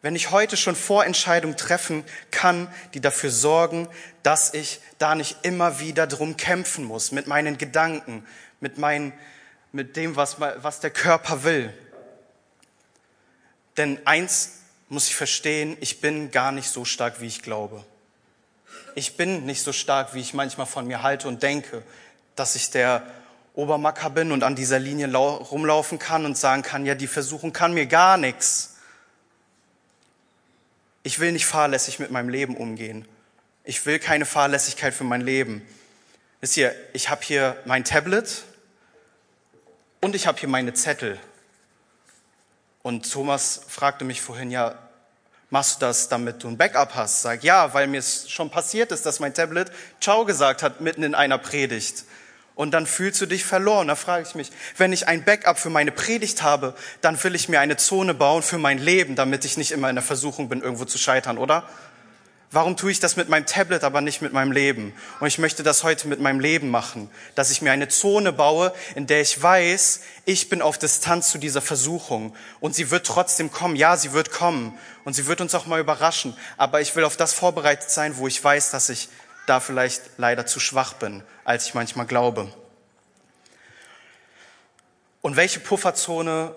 Wenn 0.00 0.16
ich 0.16 0.30
heute 0.30 0.56
schon 0.56 0.76
Vorentscheidungen 0.76 1.56
treffen 1.56 2.04
kann, 2.30 2.68
die 2.92 3.00
dafür 3.00 3.30
sorgen, 3.30 3.88
dass 4.22 4.52
ich 4.52 4.80
da 4.98 5.14
nicht 5.14 5.38
immer 5.42 5.80
wieder 5.80 6.06
drum 6.06 6.36
kämpfen 6.36 6.84
muss, 6.84 7.10
mit 7.10 7.26
meinen 7.26 7.56
Gedanken, 7.56 8.24
mit, 8.60 8.76
meinen, 8.76 9.14
mit 9.72 9.96
dem, 9.96 10.14
was, 10.14 10.38
was 10.38 10.80
der 10.80 10.90
Körper 10.90 11.42
will. 11.42 11.72
Denn 13.76 13.98
eins 14.06 14.60
muss 14.88 15.08
ich 15.08 15.16
verstehen, 15.16 15.76
ich 15.80 16.00
bin 16.00 16.30
gar 16.30 16.52
nicht 16.52 16.68
so 16.68 16.84
stark, 16.84 17.20
wie 17.20 17.26
ich 17.26 17.42
glaube. 17.42 17.84
Ich 18.94 19.16
bin 19.16 19.44
nicht 19.44 19.62
so 19.62 19.72
stark, 19.72 20.14
wie 20.14 20.20
ich 20.20 20.34
manchmal 20.34 20.66
von 20.66 20.86
mir 20.86 21.02
halte 21.02 21.26
und 21.26 21.42
denke, 21.42 21.82
dass 22.36 22.54
ich 22.54 22.70
der 22.70 23.04
Obermacker 23.54 24.10
bin 24.10 24.32
und 24.32 24.42
an 24.42 24.56
dieser 24.56 24.78
Linie 24.78 25.12
rumlaufen 25.14 25.98
kann 25.98 26.24
und 26.24 26.36
sagen 26.36 26.62
kann, 26.62 26.86
ja, 26.86 26.94
die 26.94 27.06
Versuchung 27.06 27.52
kann 27.52 27.72
mir 27.72 27.86
gar 27.86 28.16
nichts. 28.16 28.76
Ich 31.02 31.18
will 31.18 31.32
nicht 31.32 31.46
fahrlässig 31.46 31.98
mit 31.98 32.10
meinem 32.10 32.28
Leben 32.28 32.56
umgehen. 32.56 33.06
Ich 33.62 33.84
will 33.86 33.98
keine 33.98 34.26
Fahrlässigkeit 34.26 34.94
für 34.94 35.04
mein 35.04 35.20
Leben. 35.20 35.66
Wisst 36.40 36.56
ihr, 36.56 36.74
ich 36.92 37.08
habe 37.10 37.22
hier 37.24 37.56
mein 37.64 37.84
Tablet 37.84 38.42
und 40.00 40.14
ich 40.14 40.26
habe 40.26 40.38
hier 40.38 40.48
meine 40.48 40.74
Zettel. 40.74 41.18
Und 42.84 43.10
Thomas 43.10 43.62
fragte 43.66 44.04
mich 44.04 44.20
vorhin, 44.20 44.50
ja, 44.50 44.74
machst 45.48 45.76
du 45.80 45.86
das, 45.86 46.10
damit 46.10 46.42
du 46.42 46.48
ein 46.48 46.58
Backup 46.58 46.94
hast? 46.94 47.22
Sag, 47.22 47.42
ja, 47.42 47.72
weil 47.72 47.86
mir 47.86 47.96
es 47.96 48.30
schon 48.30 48.50
passiert 48.50 48.92
ist, 48.92 49.06
dass 49.06 49.20
mein 49.20 49.32
Tablet 49.32 49.72
Ciao 50.02 50.26
gesagt 50.26 50.62
hat 50.62 50.82
mitten 50.82 51.02
in 51.02 51.14
einer 51.14 51.38
Predigt. 51.38 52.04
Und 52.54 52.72
dann 52.72 52.86
fühlst 52.86 53.22
du 53.22 53.26
dich 53.26 53.42
verloren. 53.42 53.88
Da 53.88 53.94
frage 53.94 54.26
ich 54.28 54.34
mich, 54.34 54.52
wenn 54.76 54.92
ich 54.92 55.08
ein 55.08 55.24
Backup 55.24 55.58
für 55.58 55.70
meine 55.70 55.92
Predigt 55.92 56.42
habe, 56.42 56.74
dann 57.00 57.24
will 57.24 57.34
ich 57.34 57.48
mir 57.48 57.58
eine 57.60 57.78
Zone 57.78 58.12
bauen 58.12 58.42
für 58.42 58.58
mein 58.58 58.76
Leben, 58.76 59.16
damit 59.16 59.46
ich 59.46 59.56
nicht 59.56 59.72
immer 59.72 59.88
in 59.88 59.96
der 59.96 60.04
Versuchung 60.04 60.50
bin, 60.50 60.60
irgendwo 60.60 60.84
zu 60.84 60.98
scheitern, 60.98 61.38
oder? 61.38 61.66
Warum 62.50 62.76
tue 62.76 62.92
ich 62.92 63.00
das 63.00 63.16
mit 63.16 63.28
meinem 63.28 63.46
Tablet, 63.46 63.82
aber 63.82 64.00
nicht 64.00 64.22
mit 64.22 64.32
meinem 64.32 64.52
Leben? 64.52 64.92
Und 65.18 65.26
ich 65.26 65.38
möchte 65.38 65.64
das 65.64 65.82
heute 65.82 66.06
mit 66.06 66.20
meinem 66.20 66.38
Leben 66.38 66.70
machen, 66.70 67.10
dass 67.34 67.50
ich 67.50 67.62
mir 67.62 67.72
eine 67.72 67.88
Zone 67.88 68.32
baue, 68.32 68.72
in 68.94 69.08
der 69.08 69.20
ich 69.20 69.42
weiß, 69.42 70.02
ich 70.24 70.48
bin 70.48 70.62
auf 70.62 70.78
Distanz 70.78 71.30
zu 71.30 71.38
dieser 71.38 71.60
Versuchung. 71.60 72.36
Und 72.60 72.76
sie 72.76 72.92
wird 72.92 73.06
trotzdem 73.06 73.50
kommen. 73.50 73.74
Ja, 73.74 73.96
sie 73.96 74.12
wird 74.12 74.30
kommen. 74.30 74.78
Und 75.04 75.14
sie 75.14 75.26
wird 75.26 75.40
uns 75.40 75.54
auch 75.54 75.66
mal 75.66 75.80
überraschen. 75.80 76.36
Aber 76.56 76.80
ich 76.80 76.94
will 76.94 77.02
auf 77.02 77.16
das 77.16 77.32
vorbereitet 77.32 77.90
sein, 77.90 78.18
wo 78.18 78.28
ich 78.28 78.42
weiß, 78.42 78.70
dass 78.70 78.88
ich 78.88 79.08
da 79.46 79.58
vielleicht 79.58 80.02
leider 80.16 80.46
zu 80.46 80.60
schwach 80.60 80.94
bin, 80.94 81.24
als 81.44 81.66
ich 81.66 81.74
manchmal 81.74 82.06
glaube. 82.06 82.52
Und 85.22 85.36
welche 85.36 85.58
Pufferzone 85.58 86.54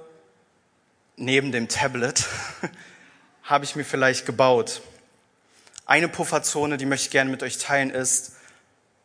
neben 1.16 1.52
dem 1.52 1.68
Tablet 1.70 2.26
habe 3.44 3.66
ich 3.66 3.76
mir 3.76 3.86
vielleicht 3.86 4.26
gebaut? 4.26 4.82
Eine 5.88 6.10
Pufferzone, 6.10 6.76
die 6.76 6.86
möchte 6.86 7.06
ich 7.06 7.12
gerne 7.12 7.32
mit 7.32 7.44
euch 7.44 7.60
teilen, 7.60 7.92
ist, 7.92 8.34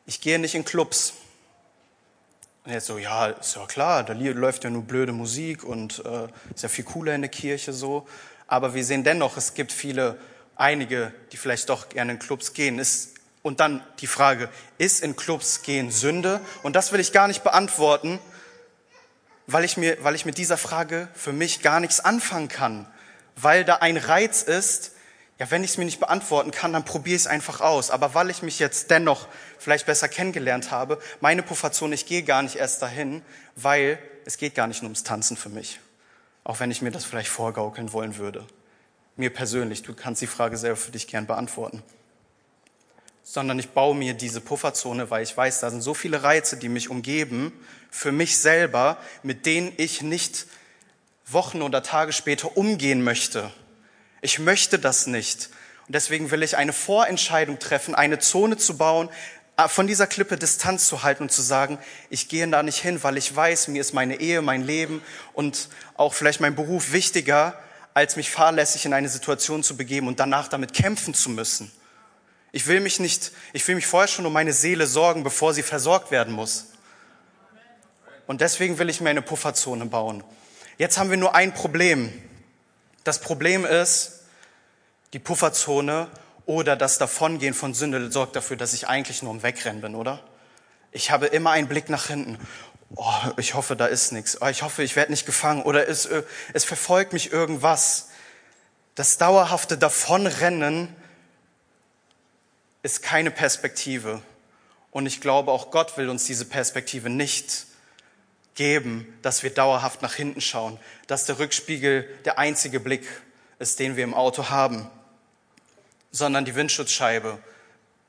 ich 0.04 0.20
gehe 0.20 0.40
nicht 0.40 0.56
in 0.56 0.64
Clubs. 0.64 1.12
Und 2.64 2.72
jetzt 2.72 2.86
so, 2.86 2.98
ja, 2.98 3.26
ist 3.26 3.54
ja 3.54 3.64
klar, 3.66 4.02
da 4.02 4.14
läuft 4.14 4.64
ja 4.64 4.70
nur 4.70 4.82
blöde 4.82 5.12
Musik 5.12 5.62
und 5.62 6.04
äh, 6.04 6.26
ist 6.52 6.64
ja 6.64 6.68
viel 6.68 6.84
cooler 6.84 7.14
in 7.14 7.20
der 7.20 7.30
Kirche 7.30 7.72
so. 7.72 8.08
Aber 8.48 8.74
wir 8.74 8.84
sehen 8.84 9.04
dennoch, 9.04 9.36
es 9.36 9.54
gibt 9.54 9.70
viele, 9.70 10.18
einige, 10.56 11.14
die 11.30 11.36
vielleicht 11.36 11.68
doch 11.68 11.88
gerne 11.88 12.14
in 12.14 12.18
Clubs 12.18 12.52
gehen. 12.52 12.80
Ist, 12.80 13.14
und 13.42 13.60
dann 13.60 13.86
die 14.00 14.08
Frage, 14.08 14.48
ist 14.78 15.04
in 15.04 15.14
Clubs 15.14 15.62
gehen 15.62 15.92
Sünde? 15.92 16.40
Und 16.64 16.74
das 16.74 16.90
will 16.90 16.98
ich 16.98 17.12
gar 17.12 17.28
nicht 17.28 17.44
beantworten, 17.44 18.18
weil 19.46 19.64
ich, 19.64 19.76
mir, 19.76 20.02
weil 20.02 20.16
ich 20.16 20.24
mit 20.24 20.36
dieser 20.36 20.58
Frage 20.58 21.06
für 21.14 21.32
mich 21.32 21.62
gar 21.62 21.78
nichts 21.78 22.00
anfangen 22.00 22.48
kann. 22.48 22.88
Weil 23.36 23.64
da 23.64 23.76
ein 23.76 23.96
Reiz 23.96 24.42
ist, 24.42 24.96
ja, 25.38 25.50
wenn 25.50 25.64
ich 25.64 25.72
es 25.72 25.78
mir 25.78 25.84
nicht 25.84 26.00
beantworten 26.00 26.50
kann, 26.50 26.72
dann 26.72 26.84
probiere 26.84 27.16
ich 27.16 27.22
es 27.22 27.26
einfach 27.26 27.60
aus. 27.60 27.90
Aber 27.90 28.14
weil 28.14 28.30
ich 28.30 28.42
mich 28.42 28.58
jetzt 28.58 28.90
dennoch 28.90 29.28
vielleicht 29.58 29.86
besser 29.86 30.08
kennengelernt 30.08 30.70
habe, 30.70 30.98
meine 31.20 31.42
Pufferzone, 31.42 31.94
ich 31.94 32.06
gehe 32.06 32.22
gar 32.22 32.42
nicht 32.42 32.56
erst 32.56 32.82
dahin, 32.82 33.22
weil 33.56 33.98
es 34.24 34.36
geht 34.36 34.54
gar 34.54 34.66
nicht 34.66 34.82
nur 34.82 34.88
ums 34.88 35.02
Tanzen 35.02 35.36
für 35.36 35.48
mich. 35.48 35.80
Auch 36.44 36.60
wenn 36.60 36.70
ich 36.70 36.82
mir 36.82 36.90
das 36.90 37.04
vielleicht 37.04 37.28
vorgaukeln 37.28 37.92
wollen 37.92 38.18
würde. 38.18 38.46
Mir 39.16 39.32
persönlich, 39.32 39.82
du 39.82 39.94
kannst 39.94 40.22
die 40.22 40.26
Frage 40.26 40.56
selber 40.56 40.76
für 40.76 40.92
dich 40.92 41.06
gern 41.06 41.26
beantworten. 41.26 41.82
Sondern 43.24 43.58
ich 43.58 43.70
baue 43.70 43.94
mir 43.94 44.14
diese 44.14 44.40
Pufferzone, 44.40 45.10
weil 45.10 45.22
ich 45.22 45.36
weiß, 45.36 45.60
da 45.60 45.70
sind 45.70 45.82
so 45.82 45.94
viele 45.94 46.22
Reize, 46.22 46.56
die 46.56 46.68
mich 46.68 46.88
umgeben, 46.88 47.52
für 47.90 48.12
mich 48.12 48.38
selber, 48.38 48.96
mit 49.22 49.46
denen 49.46 49.72
ich 49.76 50.02
nicht 50.02 50.46
Wochen 51.26 51.62
oder 51.62 51.82
Tage 51.82 52.12
später 52.12 52.56
umgehen 52.56 53.02
möchte 53.02 53.50
ich 54.22 54.38
möchte 54.38 54.78
das 54.78 55.06
nicht. 55.06 55.50
Und 55.86 55.94
deswegen 55.94 56.30
will 56.30 56.42
ich 56.42 56.56
eine 56.56 56.72
Vorentscheidung 56.72 57.58
treffen, 57.58 57.94
eine 57.94 58.18
Zone 58.18 58.56
zu 58.56 58.78
bauen, 58.78 59.10
äh, 59.58 59.68
von 59.68 59.86
dieser 59.86 60.06
Klippe 60.06 60.38
Distanz 60.38 60.86
zu 60.86 61.02
halten 61.02 61.24
und 61.24 61.32
zu 61.32 61.42
sagen, 61.42 61.78
ich 62.08 62.28
gehe 62.28 62.48
da 62.48 62.62
nicht 62.62 62.78
hin, 62.78 63.02
weil 63.02 63.18
ich 63.18 63.34
weiß, 63.34 63.68
mir 63.68 63.80
ist 63.80 63.92
meine 63.92 64.20
Ehe, 64.20 64.40
mein 64.40 64.62
Leben 64.62 65.02
und 65.34 65.68
auch 65.96 66.14
vielleicht 66.14 66.40
mein 66.40 66.54
Beruf 66.54 66.92
wichtiger, 66.92 67.58
als 67.94 68.16
mich 68.16 68.30
fahrlässig 68.30 68.86
in 68.86 68.94
eine 68.94 69.08
Situation 69.08 69.62
zu 69.62 69.76
begeben 69.76 70.08
und 70.08 70.18
danach 70.18 70.48
damit 70.48 70.72
kämpfen 70.72 71.12
zu 71.12 71.28
müssen. 71.28 71.70
Ich 72.52 72.66
will 72.66 72.80
mich 72.80 73.00
nicht, 73.00 73.32
ich 73.52 73.66
will 73.66 73.74
mich 73.74 73.86
vorher 73.86 74.08
schon 74.08 74.24
um 74.24 74.32
meine 74.32 74.52
Seele 74.52 74.86
sorgen, 74.86 75.24
bevor 75.24 75.52
sie 75.52 75.62
versorgt 75.62 76.10
werden 76.10 76.32
muss. 76.32 76.68
Und 78.26 78.40
deswegen 78.40 78.78
will 78.78 78.88
ich 78.88 79.00
mir 79.00 79.10
eine 79.10 79.20
Pufferzone 79.20 79.86
bauen. 79.86 80.22
Jetzt 80.78 80.96
haben 80.96 81.10
wir 81.10 81.16
nur 81.16 81.34
ein 81.34 81.52
Problem. 81.52 82.12
Das 83.04 83.20
Problem 83.20 83.64
ist, 83.64 84.20
die 85.12 85.18
Pufferzone 85.18 86.08
oder 86.46 86.76
das 86.76 86.98
Davongehen 86.98 87.54
von 87.54 87.74
Sünde 87.74 88.10
sorgt 88.10 88.36
dafür, 88.36 88.56
dass 88.56 88.72
ich 88.72 88.88
eigentlich 88.88 89.22
nur 89.22 89.32
im 89.32 89.42
Wegrennen 89.42 89.80
bin, 89.80 89.94
oder? 89.94 90.20
Ich 90.90 91.10
habe 91.10 91.26
immer 91.26 91.50
einen 91.50 91.68
Blick 91.68 91.88
nach 91.88 92.06
hinten. 92.06 92.38
Oh, 92.94 93.12
ich 93.38 93.54
hoffe, 93.54 93.76
da 93.76 93.86
ist 93.86 94.12
nichts. 94.12 94.40
Oh, 94.40 94.46
ich 94.46 94.62
hoffe, 94.62 94.82
ich 94.82 94.96
werde 94.96 95.10
nicht 95.10 95.24
gefangen 95.24 95.62
oder 95.62 95.88
es, 95.88 96.06
äh, 96.06 96.22
es 96.52 96.64
verfolgt 96.64 97.12
mich 97.12 97.32
irgendwas. 97.32 98.08
Das 98.94 99.16
dauerhafte 99.16 99.78
Davonrennen 99.78 100.94
ist 102.82 103.02
keine 103.02 103.30
Perspektive. 103.30 104.20
Und 104.90 105.06
ich 105.06 105.20
glaube, 105.20 105.50
auch 105.52 105.70
Gott 105.70 105.96
will 105.96 106.10
uns 106.10 106.24
diese 106.24 106.44
Perspektive 106.44 107.08
nicht 107.08 107.66
geben, 108.54 109.18
dass 109.22 109.42
wir 109.42 109.50
dauerhaft 109.50 110.02
nach 110.02 110.14
hinten 110.14 110.40
schauen, 110.40 110.78
dass 111.06 111.24
der 111.24 111.38
Rückspiegel 111.38 112.04
der 112.24 112.38
einzige 112.38 112.80
Blick 112.80 113.06
ist, 113.58 113.78
den 113.78 113.96
wir 113.96 114.04
im 114.04 114.14
Auto 114.14 114.50
haben, 114.50 114.88
sondern 116.10 116.44
die 116.44 116.54
Windschutzscheibe. 116.54 117.38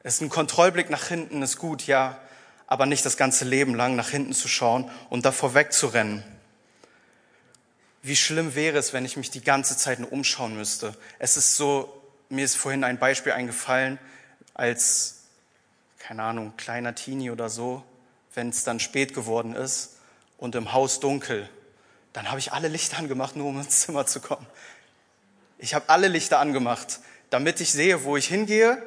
Es 0.03 0.15
ist 0.15 0.21
ein 0.21 0.29
Kontrollblick 0.29 0.89
nach 0.89 1.07
hinten, 1.07 1.41
ist 1.41 1.57
gut, 1.57 1.87
ja, 1.87 2.19
aber 2.67 2.85
nicht 2.85 3.05
das 3.05 3.17
ganze 3.17 3.45
Leben 3.45 3.75
lang 3.75 3.95
nach 3.95 4.09
hinten 4.09 4.33
zu 4.33 4.47
schauen 4.47 4.89
und 5.09 5.25
davor 5.25 5.53
wegzurennen. 5.53 6.23
Wie 8.01 8.17
schlimm 8.17 8.55
wäre 8.55 8.77
es, 8.77 8.91
wenn 8.91 9.05
ich 9.05 9.15
mich 9.15 9.31
die 9.31 9.43
ganze 9.43 9.77
Zeit 9.77 9.99
nur 9.99 10.11
umschauen 10.11 10.57
müsste? 10.57 10.93
Es 11.19 11.37
ist 11.37 11.55
so, 11.55 12.01
mir 12.27 12.43
ist 12.43 12.57
vorhin 12.57 12.83
ein 12.83 12.99
Beispiel 12.99 13.31
eingefallen, 13.31 13.97
als, 14.53 15.21
keine 15.99 16.23
Ahnung, 16.23 16.53
kleiner 16.57 16.95
Teenie 16.95 17.31
oder 17.31 17.49
so, 17.49 17.81
wenn 18.33 18.49
es 18.49 18.65
dann 18.65 18.81
spät 18.81 19.13
geworden 19.13 19.55
ist 19.55 19.92
und 20.43 20.55
im 20.55 20.73
Haus 20.73 20.99
dunkel, 20.99 21.49
dann 22.11 22.27
habe 22.27 22.37
ich 22.37 22.51
alle 22.51 22.67
Lichter 22.67 22.97
angemacht, 22.97 23.37
nur 23.37 23.47
um 23.47 23.61
ins 23.61 23.79
Zimmer 23.79 24.05
zu 24.05 24.19
kommen. 24.19 24.45
Ich 25.57 25.73
habe 25.73 25.87
alle 25.87 26.09
Lichter 26.09 26.39
angemacht, 26.39 26.99
damit 27.29 27.61
ich 27.61 27.71
sehe, 27.71 28.03
wo 28.03 28.17
ich 28.17 28.27
hingehe 28.27 28.83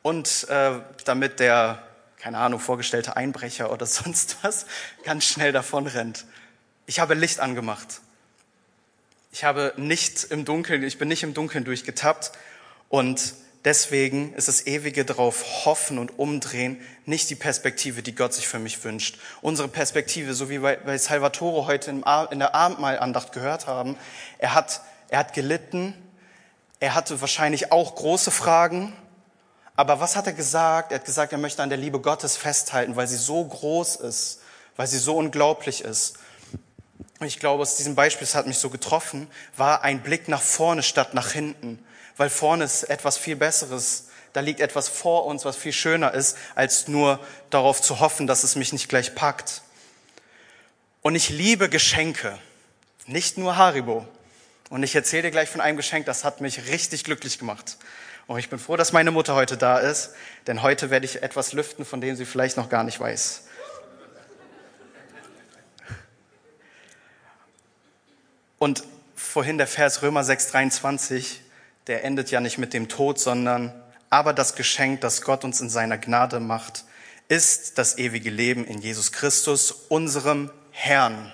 und 0.00 0.48
äh, 0.48 0.80
damit 1.04 1.38
der, 1.38 1.82
keine 2.16 2.38
Ahnung, 2.38 2.60
vorgestellte 2.60 3.14
Einbrecher 3.14 3.70
oder 3.70 3.84
sonst 4.04 4.38
was 4.40 4.64
ganz 5.04 5.26
schnell 5.26 5.52
davon 5.52 5.86
rennt. 5.86 6.24
Ich 6.86 6.98
habe 6.98 7.12
Licht 7.12 7.40
angemacht. 7.40 8.00
Ich 9.32 9.44
habe 9.44 9.74
nicht 9.76 10.24
im 10.24 10.46
Dunkeln, 10.46 10.82
ich 10.82 10.96
bin 10.96 11.08
nicht 11.08 11.24
im 11.24 11.34
Dunkeln 11.34 11.64
durchgetappt 11.64 12.32
und 12.88 13.34
deswegen 13.64 14.34
ist 14.34 14.48
das 14.48 14.66
ewige 14.66 15.04
drauf 15.04 15.64
hoffen 15.64 15.98
und 15.98 16.18
umdrehen 16.18 16.80
nicht 17.06 17.30
die 17.30 17.34
Perspektive, 17.34 18.02
die 18.02 18.14
Gott 18.14 18.32
sich 18.32 18.48
für 18.48 18.58
mich 18.58 18.82
wünscht. 18.84 19.18
Unsere 19.42 19.68
Perspektive, 19.68 20.34
so 20.34 20.48
wie 20.48 20.58
bei, 20.58 20.76
bei 20.76 20.96
Salvatore 20.96 21.66
heute 21.66 21.90
in 21.90 22.38
der 22.38 22.54
Abendmahlandacht 22.54 23.32
gehört 23.32 23.66
haben, 23.66 23.96
er 24.38 24.54
hat, 24.54 24.80
er 25.08 25.20
hat 25.20 25.34
gelitten, 25.34 25.94
er 26.78 26.94
hatte 26.94 27.20
wahrscheinlich 27.20 27.72
auch 27.72 27.94
große 27.94 28.30
Fragen, 28.30 28.92
aber 29.76 30.00
was 30.00 30.16
hat 30.16 30.26
er 30.26 30.32
gesagt? 30.32 30.92
Er 30.92 30.98
hat 30.98 31.04
gesagt, 31.04 31.32
er 31.32 31.38
möchte 31.38 31.62
an 31.62 31.70
der 31.70 31.78
Liebe 31.78 32.00
Gottes 32.00 32.36
festhalten, 32.36 32.96
weil 32.96 33.08
sie 33.08 33.16
so 33.16 33.44
groß 33.44 33.96
ist, 33.96 34.40
weil 34.76 34.86
sie 34.86 34.98
so 34.98 35.16
unglaublich 35.16 35.82
ist. 35.84 36.18
Und 37.18 37.26
ich 37.26 37.38
glaube, 37.38 37.62
aus 37.62 37.76
diesem 37.76 37.94
Beispiel, 37.94 38.26
es 38.26 38.34
hat 38.34 38.46
mich 38.46 38.58
so 38.58 38.70
getroffen, 38.70 39.26
war 39.56 39.82
ein 39.82 40.02
Blick 40.02 40.28
nach 40.28 40.40
vorne 40.40 40.82
statt 40.82 41.12
nach 41.14 41.30
hinten 41.32 41.78
weil 42.20 42.28
vorne 42.28 42.64
ist 42.64 42.82
etwas 42.82 43.16
viel 43.16 43.34
Besseres. 43.34 44.08
Da 44.34 44.40
liegt 44.40 44.60
etwas 44.60 44.90
vor 44.90 45.24
uns, 45.24 45.46
was 45.46 45.56
viel 45.56 45.72
schöner 45.72 46.12
ist, 46.12 46.36
als 46.54 46.86
nur 46.86 47.18
darauf 47.48 47.80
zu 47.80 47.98
hoffen, 47.98 48.26
dass 48.26 48.44
es 48.44 48.56
mich 48.56 48.74
nicht 48.74 48.90
gleich 48.90 49.14
packt. 49.14 49.62
Und 51.00 51.14
ich 51.14 51.30
liebe 51.30 51.70
Geschenke, 51.70 52.38
nicht 53.06 53.38
nur 53.38 53.56
Haribo. 53.56 54.06
Und 54.68 54.82
ich 54.82 54.94
erzähle 54.94 55.22
dir 55.22 55.30
gleich 55.30 55.48
von 55.48 55.62
einem 55.62 55.78
Geschenk, 55.78 56.04
das 56.04 56.22
hat 56.22 56.42
mich 56.42 56.66
richtig 56.66 57.04
glücklich 57.04 57.38
gemacht. 57.38 57.78
Und 58.26 58.38
ich 58.38 58.50
bin 58.50 58.58
froh, 58.58 58.76
dass 58.76 58.92
meine 58.92 59.12
Mutter 59.12 59.34
heute 59.34 59.56
da 59.56 59.78
ist, 59.78 60.10
denn 60.46 60.60
heute 60.60 60.90
werde 60.90 61.06
ich 61.06 61.22
etwas 61.22 61.54
lüften, 61.54 61.86
von 61.86 62.02
dem 62.02 62.16
sie 62.16 62.26
vielleicht 62.26 62.58
noch 62.58 62.68
gar 62.68 62.84
nicht 62.84 63.00
weiß. 63.00 63.44
Und 68.58 68.84
vorhin 69.16 69.56
der 69.56 69.66
Vers 69.66 70.02
Römer 70.02 70.22
6, 70.22 70.48
23, 70.48 71.40
der 71.90 72.04
endet 72.04 72.30
ja 72.30 72.38
nicht 72.38 72.56
mit 72.56 72.72
dem 72.72 72.86
Tod, 72.86 73.18
sondern 73.18 73.72
aber 74.10 74.32
das 74.32 74.54
Geschenk, 74.54 75.00
das 75.00 75.22
Gott 75.22 75.42
uns 75.42 75.60
in 75.60 75.68
seiner 75.68 75.98
Gnade 75.98 76.38
macht, 76.38 76.84
ist 77.26 77.78
das 77.78 77.98
ewige 77.98 78.30
Leben 78.30 78.64
in 78.64 78.80
Jesus 78.80 79.10
Christus, 79.10 79.72
unserem 79.88 80.52
Herrn. 80.70 81.32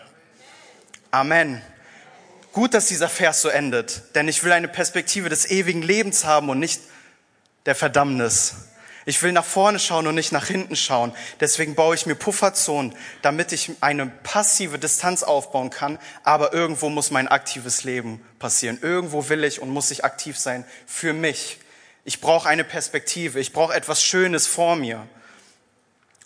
Amen. 1.11 1.61
Gut, 2.55 2.73
dass 2.73 2.87
dieser 2.87 3.11
Vers 3.11 3.43
so 3.43 3.51
endet, 3.51 4.15
denn 4.15 4.29
ich 4.29 4.45
will 4.45 4.53
eine 4.53 4.69
Perspektive 4.69 5.29
des 5.29 5.45
ewigen 5.51 5.83
Lebens 5.83 6.25
haben 6.25 6.49
und 6.49 6.59
nicht 6.59 6.81
der 7.67 7.75
Verdammnis. 7.75 8.55
Ich 9.09 9.23
will 9.23 9.31
nach 9.31 9.45
vorne 9.45 9.79
schauen 9.79 10.09
und 10.09 10.17
nicht 10.17 10.33
nach 10.33 10.49
hinten 10.49 10.75
schauen. 10.75 11.15
Deswegen 11.39 11.77
baue 11.77 11.95
ich 11.95 12.07
mir 12.07 12.17
Pufferzonen, 12.17 12.93
damit 13.23 13.53
ich 13.53 13.71
eine 13.81 14.09
passive 14.09 14.81
Distanz 14.81 15.23
aufbauen 15.23 15.71
kann. 15.71 16.01
Aber 16.25 16.53
irgendwo 16.53 16.89
muss 16.89 17.13
mein 17.13 17.29
aktives 17.29 17.85
Leben 17.85 18.21
passieren. 18.41 18.81
Irgendwo 18.83 19.29
will 19.29 19.45
ich 19.45 19.63
und 19.63 19.71
muss 19.71 19.93
ich 19.93 20.05
aktiv 20.05 20.37
sein 20.37 20.65
für 20.87 21.13
mich. 21.13 21.61
Ich 22.05 22.21
brauche 22.21 22.49
eine 22.49 22.65
Perspektive. 22.65 23.39
Ich 23.39 23.53
brauche 23.53 23.75
etwas 23.75 24.03
Schönes 24.03 24.49
vor 24.49 24.75
mir. 24.75 25.07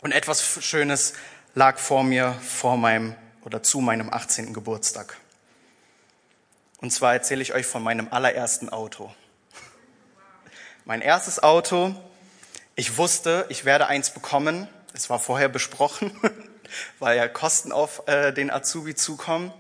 Und 0.01 0.13
etwas 0.13 0.43
Schönes 0.65 1.13
lag 1.55 1.79
vor 1.79 2.03
mir 2.03 2.35
vor 2.43 2.79
meinem 2.79 3.15
oder 3.43 3.63
zu 3.63 3.81
meinem 3.81 4.11
18. 4.11 4.55
Geburtstag. 4.55 5.19
Und 6.79 6.93
zwar 6.93 7.13
erzähle 7.13 7.43
ich 7.43 7.53
euch 7.53 7.67
von 7.67 7.83
meinem 7.83 8.09
allerersten 8.11 8.71
Auto. 8.71 9.15
Mein 10.87 11.03
erstes 11.03 11.43
Auto 11.43 11.95
ich 12.81 12.97
wusste, 12.97 13.45
ich 13.51 13.67
werde 13.67 13.89
eins 13.89 14.09
bekommen. 14.09 14.67
Es 14.95 15.11
war 15.11 15.19
vorher 15.19 15.51
besprochen, 15.51 16.13
weil 16.99 17.19
ja 17.19 17.29
Kosten 17.29 17.73
auf 17.73 18.09
äh, 18.09 18.33
den 18.33 18.51
Azubi 18.51 18.95
zukommen. 18.95 19.53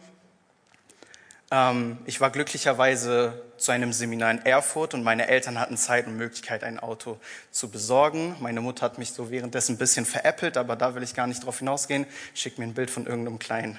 Ähm, 1.51 1.99
ich 2.07 2.23
war 2.23 2.31
glücklicherweise 2.31 3.43
zu 3.59 3.73
einem 3.73 3.93
Seminar 3.93 4.31
in 4.31 4.47
Erfurt 4.47 4.95
und 4.95 5.03
meine 5.03 5.29
Eltern 5.29 5.61
hatten 5.61 5.77
Zeit 5.77 6.07
und 6.07 6.17
Möglichkeit, 6.17 6.65
ein 6.65 6.81
Auto 6.81 7.19
zu 7.51 7.69
besorgen. 7.69 8.37
Meine 8.41 8.63
Mutter 8.63 8.87
hat 8.87 8.97
mich 8.97 9.13
so 9.13 9.31
währenddessen 9.31 9.75
ein 9.75 9.79
bisschen 9.79 10.07
veräppelt, 10.07 10.57
aber 10.57 10.75
da 10.75 10.95
will 10.95 11.03
ich 11.03 11.13
gar 11.13 11.27
nicht 11.27 11.45
drauf 11.45 11.59
hinausgehen. 11.59 12.07
Schickt 12.33 12.59
mir 12.59 12.65
ein 12.65 12.73
Bild 12.73 12.91
von 12.91 13.05
irgendeinem 13.05 13.39
kleinen, 13.39 13.79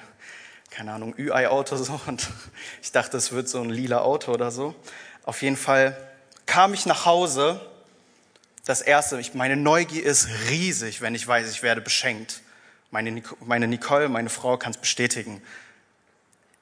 keine 0.70 0.92
Ahnung, 0.92 1.16
Ü-Ei-Auto 1.18 1.74
so 1.78 2.00
und 2.06 2.30
ich 2.80 2.92
dachte, 2.92 3.16
es 3.16 3.32
wird 3.32 3.48
so 3.48 3.60
ein 3.60 3.70
lila 3.70 4.02
Auto 4.02 4.30
oder 4.30 4.52
so. 4.52 4.76
Auf 5.24 5.42
jeden 5.42 5.56
Fall 5.56 5.96
kam 6.46 6.74
ich 6.74 6.86
nach 6.86 7.06
Hause 7.06 7.60
das 8.64 8.80
Erste, 8.80 9.20
meine 9.34 9.56
Neugier 9.56 10.04
ist 10.04 10.28
riesig, 10.48 11.00
wenn 11.00 11.14
ich 11.14 11.26
weiß, 11.26 11.50
ich 11.50 11.62
werde 11.62 11.80
beschenkt. 11.80 12.42
Meine, 12.90 13.22
meine 13.44 13.66
Nicole, 13.66 14.08
meine 14.08 14.28
Frau 14.28 14.56
kann 14.56 14.72
es 14.72 14.78
bestätigen. 14.78 15.42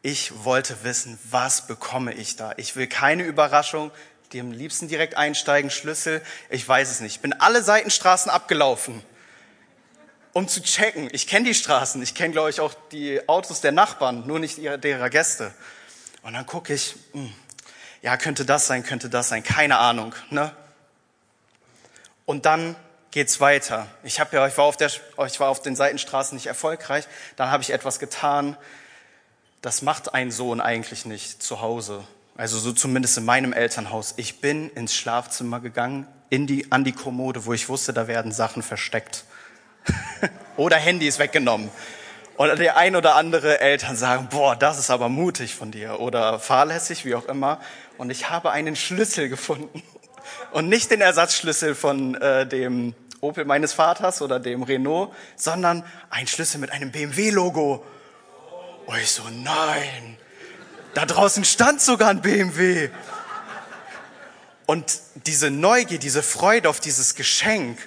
Ich 0.02 0.44
wollte 0.44 0.82
wissen, 0.82 1.18
was 1.28 1.66
bekomme 1.66 2.14
ich 2.14 2.36
da? 2.36 2.54
Ich 2.56 2.74
will 2.74 2.86
keine 2.86 3.24
Überraschung, 3.24 3.90
die 4.32 4.40
am 4.40 4.52
liebsten 4.52 4.88
direkt 4.88 5.16
einsteigen, 5.16 5.70
Schlüssel, 5.70 6.22
ich 6.48 6.66
weiß 6.66 6.90
es 6.90 7.00
nicht. 7.00 7.16
Ich 7.16 7.20
bin 7.20 7.34
alle 7.34 7.62
Seitenstraßen 7.62 8.30
abgelaufen, 8.30 9.02
um 10.32 10.48
zu 10.48 10.62
checken. 10.62 11.10
Ich 11.12 11.26
kenne 11.26 11.48
die 11.48 11.54
Straßen, 11.54 12.00
ich 12.02 12.14
kenne, 12.14 12.32
glaube 12.32 12.48
ich, 12.48 12.60
auch 12.60 12.72
die 12.92 13.28
Autos 13.28 13.60
der 13.60 13.72
Nachbarn, 13.72 14.26
nur 14.26 14.38
nicht 14.38 14.58
derer 14.58 15.10
Gäste. 15.10 15.52
Und 16.22 16.32
dann 16.32 16.46
gucke 16.46 16.72
ich, 16.72 16.94
hm, 17.12 17.34
ja, 18.00 18.16
könnte 18.16 18.46
das 18.46 18.66
sein, 18.66 18.84
könnte 18.84 19.10
das 19.10 19.28
sein, 19.28 19.42
keine 19.42 19.78
Ahnung. 19.78 20.14
Ne? 20.30 20.54
Und 22.30 22.46
dann 22.46 22.76
geht's 23.10 23.40
weiter. 23.40 23.88
Ich 24.04 24.20
habe 24.20 24.36
ja, 24.36 24.46
ich 24.46 24.56
war 24.56 24.64
auf 24.66 24.76
der, 24.76 24.88
ich 25.26 25.40
war 25.40 25.48
auf 25.48 25.62
den 25.62 25.74
Seitenstraßen 25.74 26.36
nicht 26.36 26.46
erfolgreich. 26.46 27.08
Dann 27.34 27.50
habe 27.50 27.64
ich 27.64 27.70
etwas 27.70 27.98
getan. 27.98 28.56
Das 29.62 29.82
macht 29.82 30.14
ein 30.14 30.30
Sohn 30.30 30.60
eigentlich 30.60 31.06
nicht 31.06 31.42
zu 31.42 31.60
Hause. 31.60 32.04
Also 32.36 32.56
so 32.60 32.70
zumindest 32.70 33.18
in 33.18 33.24
meinem 33.24 33.52
Elternhaus. 33.52 34.14
Ich 34.16 34.40
bin 34.40 34.70
ins 34.70 34.94
Schlafzimmer 34.94 35.58
gegangen, 35.58 36.06
in 36.28 36.46
die, 36.46 36.70
an 36.70 36.84
die 36.84 36.92
Kommode, 36.92 37.46
wo 37.46 37.52
ich 37.52 37.68
wusste, 37.68 37.92
da 37.92 38.06
werden 38.06 38.30
Sachen 38.30 38.62
versteckt. 38.62 39.24
oder 40.56 40.76
Handy 40.76 41.08
ist 41.08 41.18
weggenommen. 41.18 41.68
Und 42.36 42.60
der 42.60 42.76
ein 42.76 42.94
oder 42.94 43.16
andere 43.16 43.58
Eltern 43.58 43.96
sagen, 43.96 44.28
boah, 44.30 44.54
das 44.54 44.78
ist 44.78 44.90
aber 44.90 45.08
mutig 45.08 45.56
von 45.56 45.72
dir 45.72 45.98
oder 45.98 46.38
fahrlässig, 46.38 47.04
wie 47.04 47.16
auch 47.16 47.26
immer. 47.26 47.60
Und 47.98 48.10
ich 48.10 48.30
habe 48.30 48.52
einen 48.52 48.76
Schlüssel 48.76 49.28
gefunden 49.28 49.82
und 50.52 50.68
nicht 50.68 50.90
den 50.90 51.00
Ersatzschlüssel 51.00 51.74
von 51.74 52.14
äh, 52.16 52.46
dem 52.46 52.94
Opel 53.20 53.44
meines 53.44 53.72
Vaters 53.72 54.22
oder 54.22 54.40
dem 54.40 54.62
Renault, 54.62 55.12
sondern 55.36 55.84
ein 56.08 56.26
Schlüssel 56.26 56.58
mit 56.58 56.72
einem 56.72 56.90
BMW-Logo. 56.90 57.84
Und 58.86 58.98
ich 58.98 59.10
so, 59.10 59.22
nein, 59.30 60.16
da 60.94 61.06
draußen 61.06 61.44
stand 61.44 61.80
sogar 61.80 62.10
ein 62.10 62.22
BMW. 62.22 62.88
Und 64.66 65.00
diese 65.26 65.50
Neugier, 65.50 65.98
diese 65.98 66.22
Freude 66.22 66.68
auf 66.68 66.80
dieses 66.80 67.14
Geschenk, 67.14 67.78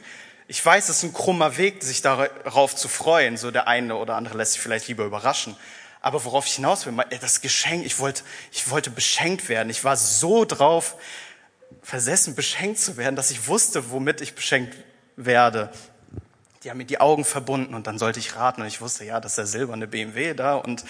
ich 0.48 0.64
weiß, 0.64 0.90
es 0.90 0.98
ist 0.98 1.04
ein 1.04 1.14
krummer 1.14 1.58
Weg, 1.58 1.82
sich 1.84 2.02
darauf 2.02 2.76
zu 2.76 2.88
freuen. 2.88 3.38
So 3.38 3.50
der 3.50 3.68
eine 3.68 3.96
oder 3.96 4.16
andere 4.16 4.38
lässt 4.38 4.54
sich 4.54 4.62
vielleicht 4.62 4.88
lieber 4.88 5.06
überraschen. 5.06 5.56
Aber 6.02 6.26
worauf 6.26 6.46
ich 6.46 6.56
hinaus 6.56 6.86
will, 6.86 6.94
das 7.22 7.40
Geschenk, 7.42 7.86
ich 7.86 7.98
wollte, 8.00 8.24
ich 8.52 8.70
wollte 8.70 8.90
beschenkt 8.90 9.48
werden. 9.48 9.70
Ich 9.70 9.86
war 9.86 9.96
so 9.96 10.44
drauf, 10.44 10.96
versessen, 11.82 12.36
beschenkt 12.36 12.80
zu 12.80 12.98
werden, 12.98 13.16
dass 13.16 13.32
ich 13.32 13.48
wusste, 13.48 13.92
womit 13.92 14.22
ich 14.22 14.36
beschenkt 14.36 14.76
werde. 15.16 15.70
Die 16.64 16.70
haben 16.70 16.78
mir 16.78 16.86
die 16.86 17.00
Augen 17.00 17.26
verbunden 17.26 17.74
und 17.74 17.88
dann 17.88 17.98
sollte 17.98 18.20
ich 18.20 18.36
raten 18.36 18.62
und 18.62 18.68
ich 18.68 18.80
wusste, 18.80 19.04
ja, 19.04 19.20
das 19.20 19.34
ist 19.34 19.38
der 19.38 19.46
silberne 19.48 19.88
BMW 19.88 20.34
da 20.34 20.56
und 20.56 20.86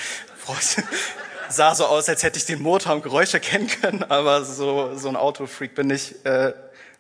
sah 1.50 1.74
so 1.74 1.86
aus, 1.86 2.10
als 2.10 2.24
hätte 2.24 2.38
ich 2.38 2.46
den 2.46 2.62
Motor 2.62 2.93
und 2.93 3.04
Geräusche 3.04 3.39
kennen 3.39 3.67
können, 3.67 4.04
aber 4.04 4.43
so, 4.46 4.96
so 4.96 5.10
ein 5.10 5.15
Autofreak 5.15 5.74
bin 5.76 5.89
ich, 5.89 6.26
äh, 6.26 6.54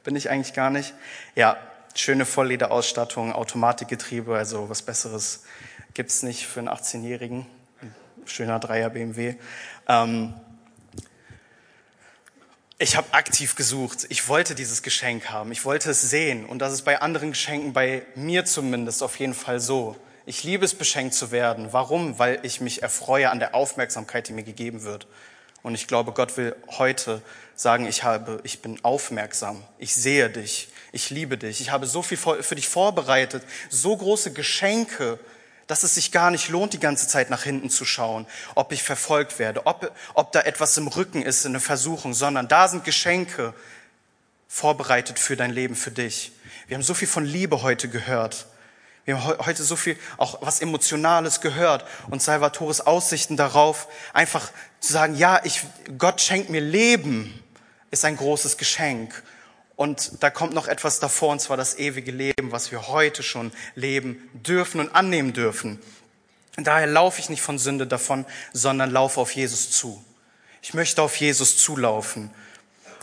bin 0.03 0.15
ich 0.15 0.29
eigentlich 0.29 0.53
gar 0.53 0.69
nicht. 0.69 0.93
Ja, 1.35 1.57
schöne 1.95 2.25
Volllederausstattung, 2.25 3.33
Automatikgetriebe, 3.33 4.35
also 4.35 4.69
was 4.69 4.81
Besseres 4.81 5.43
gibt's 5.93 6.23
nicht 6.23 6.47
für 6.47 6.59
einen 6.59 6.69
18-Jährigen. 6.69 7.45
Schöner 8.25 8.59
Dreier 8.59 8.89
BMW. 8.89 9.35
Ähm, 9.87 10.33
ich 12.83 12.97
habe 12.97 13.13
aktiv 13.13 13.55
gesucht. 13.55 14.05
Ich 14.09 14.27
wollte 14.27 14.55
dieses 14.55 14.83
Geschenk 14.83 15.29
haben. 15.29 15.53
Ich 15.53 15.63
wollte 15.63 15.89
es 15.89 16.01
sehen. 16.01 16.45
Und 16.45 16.59
das 16.59 16.73
ist 16.73 16.81
bei 16.81 17.01
anderen 17.01 17.31
Geschenken, 17.31 17.71
bei 17.71 18.05
mir 18.13 18.43
zumindest, 18.43 19.01
auf 19.01 19.17
jeden 19.19 19.33
Fall 19.33 19.61
so. 19.61 19.95
Ich 20.25 20.43
liebe 20.43 20.65
es, 20.65 20.75
beschenkt 20.75 21.13
zu 21.13 21.31
werden. 21.31 21.69
Warum? 21.71 22.19
Weil 22.19 22.39
ich 22.43 22.59
mich 22.59 22.83
erfreue 22.83 23.29
an 23.29 23.39
der 23.39 23.55
Aufmerksamkeit, 23.55 24.27
die 24.27 24.33
mir 24.33 24.43
gegeben 24.43 24.83
wird. 24.83 25.07
Und 25.61 25.75
ich 25.75 25.87
glaube, 25.87 26.11
Gott 26.11 26.35
will 26.35 26.57
heute 26.77 27.21
sagen, 27.55 27.87
ich 27.87 28.03
habe, 28.03 28.41
ich 28.43 28.61
bin 28.61 28.83
aufmerksam. 28.83 29.63
Ich 29.77 29.95
sehe 29.95 30.29
dich. 30.29 30.67
Ich 30.91 31.09
liebe 31.09 31.37
dich. 31.37 31.61
Ich 31.61 31.71
habe 31.71 31.87
so 31.87 32.01
viel 32.01 32.17
für 32.17 32.55
dich 32.55 32.67
vorbereitet. 32.67 33.43
So 33.69 33.95
große 33.95 34.33
Geschenke 34.33 35.19
dass 35.67 35.83
es 35.83 35.95
sich 35.95 36.11
gar 36.11 36.31
nicht 36.31 36.49
lohnt, 36.49 36.73
die 36.73 36.79
ganze 36.79 37.07
Zeit 37.07 37.29
nach 37.29 37.43
hinten 37.43 37.69
zu 37.69 37.85
schauen, 37.85 38.25
ob 38.55 38.71
ich 38.71 38.83
verfolgt 38.83 39.39
werde, 39.39 39.65
ob, 39.65 39.91
ob 40.13 40.31
da 40.31 40.41
etwas 40.41 40.77
im 40.77 40.87
Rücken 40.87 41.21
ist, 41.21 41.45
eine 41.45 41.59
Versuchung, 41.59 42.13
sondern 42.13 42.47
da 42.47 42.67
sind 42.67 42.83
Geschenke 42.83 43.53
vorbereitet 44.47 45.19
für 45.19 45.35
dein 45.35 45.51
Leben, 45.51 45.75
für 45.75 45.91
dich. 45.91 46.31
Wir 46.67 46.75
haben 46.75 46.83
so 46.83 46.93
viel 46.93 47.07
von 47.07 47.25
Liebe 47.25 47.61
heute 47.61 47.89
gehört. 47.89 48.45
Wir 49.05 49.21
haben 49.21 49.45
heute 49.45 49.63
so 49.63 49.75
viel 49.75 49.97
auch 50.17 50.41
was 50.41 50.61
Emotionales 50.61 51.41
gehört 51.41 51.85
und 52.09 52.21
Salvatores 52.21 52.81
Aussichten 52.81 53.35
darauf, 53.35 53.87
einfach 54.13 54.51
zu 54.79 54.93
sagen, 54.93 55.15
ja, 55.15 55.41
ich, 55.43 55.61
Gott 55.97 56.21
schenkt 56.21 56.49
mir 56.49 56.61
Leben, 56.61 57.43
ist 57.91 58.05
ein 58.05 58.15
großes 58.15 58.57
Geschenk. 58.57 59.23
Und 59.75 60.23
da 60.23 60.29
kommt 60.29 60.53
noch 60.53 60.67
etwas 60.67 60.99
davor, 60.99 61.31
und 61.31 61.41
zwar 61.41 61.57
das 61.57 61.77
ewige 61.79 62.11
Leben, 62.11 62.51
was 62.51 62.71
wir 62.71 62.87
heute 62.87 63.23
schon 63.23 63.51
leben 63.75 64.29
dürfen 64.33 64.79
und 64.79 64.93
annehmen 64.93 65.33
dürfen. 65.33 65.79
Daher 66.57 66.87
laufe 66.87 67.19
ich 67.19 67.29
nicht 67.29 67.41
von 67.41 67.57
Sünde 67.57 67.87
davon, 67.87 68.25
sondern 68.51 68.91
laufe 68.91 69.19
auf 69.19 69.31
Jesus 69.31 69.71
zu. 69.71 70.03
Ich 70.61 70.73
möchte 70.73 71.01
auf 71.01 71.15
Jesus 71.15 71.57
zulaufen. 71.57 72.29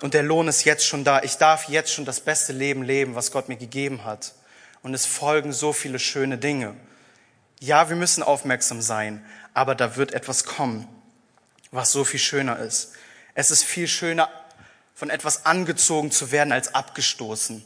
Und 0.00 0.14
der 0.14 0.22
Lohn 0.22 0.48
ist 0.48 0.64
jetzt 0.64 0.87
schon 0.87 1.04
da. 1.04 1.22
Ich 1.22 1.37
darf 1.37 1.68
jetzt 1.68 1.92
schon 1.92 2.04
das 2.04 2.20
beste 2.20 2.52
Leben 2.52 2.83
leben, 2.83 3.16
was 3.16 3.33
Gott 3.33 3.48
mir 3.48 3.56
gegeben 3.56 4.04
hat. 4.04 4.35
Und 4.83 4.94
es 4.94 5.04
folgen 5.04 5.52
so 5.52 5.72
viele 5.72 5.98
schöne 5.98 6.38
Dinge. 6.38 6.74
Ja, 7.59 7.90
wir 7.90 7.96
müssen 7.96 8.22
aufmerksam 8.22 8.80
sein, 8.80 9.22
aber 9.52 9.74
da 9.74 9.96
wird 9.96 10.14
etwas 10.14 10.44
kommen, 10.44 10.88
was 11.70 11.92
so 11.92 12.04
viel 12.04 12.20
schöner 12.20 12.59
ist. 12.61 12.92
Es 13.35 13.50
ist 13.50 13.64
viel 13.64 13.88
schöner, 13.88 14.30
von 15.00 15.08
etwas 15.08 15.46
angezogen 15.46 16.10
zu 16.10 16.30
werden, 16.30 16.52
als 16.52 16.74
abgestoßen. 16.74 17.64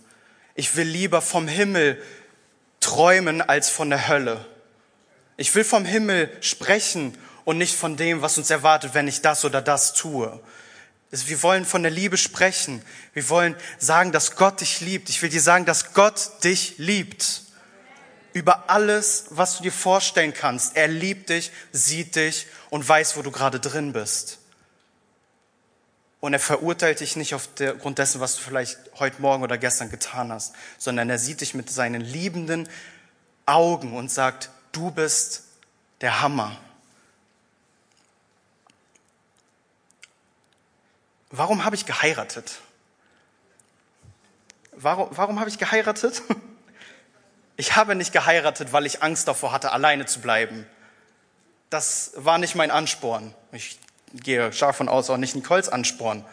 Ich 0.54 0.76
will 0.76 0.86
lieber 0.86 1.20
vom 1.20 1.48
Himmel 1.48 2.00
träumen, 2.78 3.42
als 3.42 3.68
von 3.70 3.90
der 3.90 4.06
Hölle. 4.06 4.46
Ich 5.36 5.52
will 5.56 5.64
vom 5.64 5.84
Himmel 5.84 6.30
sprechen 6.42 7.18
und 7.44 7.58
nicht 7.58 7.74
von 7.74 7.96
dem, 7.96 8.22
was 8.22 8.38
uns 8.38 8.50
erwartet, 8.50 8.94
wenn 8.94 9.08
ich 9.08 9.20
das 9.20 9.44
oder 9.44 9.60
das 9.60 9.94
tue. 9.94 10.40
Wir 11.10 11.42
wollen 11.42 11.64
von 11.64 11.82
der 11.82 11.90
Liebe 11.90 12.18
sprechen. 12.18 12.84
Wir 13.14 13.28
wollen 13.28 13.56
sagen, 13.78 14.12
dass 14.12 14.36
Gott 14.36 14.60
dich 14.60 14.80
liebt. 14.80 15.08
Ich 15.08 15.20
will 15.20 15.28
dir 15.28 15.42
sagen, 15.42 15.64
dass 15.64 15.92
Gott 15.92 16.44
dich 16.44 16.74
liebt. 16.78 17.42
Über 18.32 18.70
alles, 18.70 19.24
was 19.30 19.56
du 19.56 19.64
dir 19.64 19.72
vorstellen 19.72 20.34
kannst. 20.34 20.76
Er 20.76 20.86
liebt 20.86 21.30
dich, 21.30 21.50
sieht 21.72 22.14
dich 22.14 22.46
und 22.70 22.88
weiß, 22.88 23.16
wo 23.16 23.22
du 23.22 23.32
gerade 23.32 23.58
drin 23.58 23.92
bist. 23.92 24.38
Und 26.24 26.32
er 26.32 26.40
verurteilt 26.40 27.00
dich 27.00 27.16
nicht 27.16 27.34
aufgrund 27.34 27.98
dessen, 27.98 28.18
was 28.18 28.36
du 28.36 28.40
vielleicht 28.40 28.78
heute 28.98 29.20
Morgen 29.20 29.42
oder 29.42 29.58
gestern 29.58 29.90
getan 29.90 30.32
hast, 30.32 30.54
sondern 30.78 31.10
er 31.10 31.18
sieht 31.18 31.42
dich 31.42 31.52
mit 31.52 31.68
seinen 31.68 32.00
liebenden 32.00 32.66
Augen 33.44 33.94
und 33.94 34.10
sagt, 34.10 34.48
du 34.72 34.90
bist 34.90 35.42
der 36.00 36.22
Hammer. 36.22 36.56
Warum 41.30 41.66
habe 41.66 41.76
ich 41.76 41.84
geheiratet? 41.84 42.58
Warum, 44.72 45.08
warum 45.10 45.40
habe 45.40 45.50
ich 45.50 45.58
geheiratet? 45.58 46.22
Ich 47.56 47.76
habe 47.76 47.94
nicht 47.94 48.12
geheiratet, 48.12 48.72
weil 48.72 48.84
ich 48.84 49.00
Angst 49.02 49.28
davor 49.28 49.52
hatte, 49.52 49.70
alleine 49.70 50.06
zu 50.06 50.20
bleiben. 50.20 50.66
Das 51.70 52.10
war 52.16 52.38
nicht 52.38 52.56
mein 52.56 52.72
Ansporn. 52.72 53.32
Ich 53.52 53.78
gehe 54.22 54.52
stark 54.52 54.74
von 54.74 54.88
aus, 54.88 55.10
auch 55.10 55.16
nicht 55.16 55.34
Nicoles 55.34 55.68
Ansporn. 55.68 56.24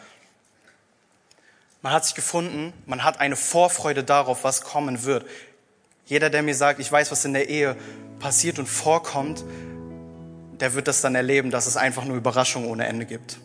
Man 1.82 1.92
hat 1.92 2.04
sich 2.04 2.14
gefunden, 2.14 2.72
man 2.86 3.02
hat 3.02 3.18
eine 3.20 3.34
Vorfreude 3.34 4.04
darauf, 4.04 4.44
was 4.44 4.62
kommen 4.62 5.02
wird. 5.02 5.26
Jeder, 6.06 6.30
der 6.30 6.42
mir 6.42 6.54
sagt, 6.54 6.78
ich 6.78 6.90
weiß, 6.90 7.10
was 7.10 7.24
in 7.24 7.32
der 7.32 7.48
Ehe 7.48 7.76
passiert 8.20 8.58
und 8.58 8.66
vorkommt, 8.68 9.44
der 10.60 10.74
wird 10.74 10.86
das 10.86 11.00
dann 11.00 11.16
erleben, 11.16 11.50
dass 11.50 11.66
es 11.66 11.76
einfach 11.76 12.04
nur 12.04 12.16
Überraschungen 12.16 12.68
ohne 12.68 12.86
Ende 12.86 13.04
gibt. 13.04 13.38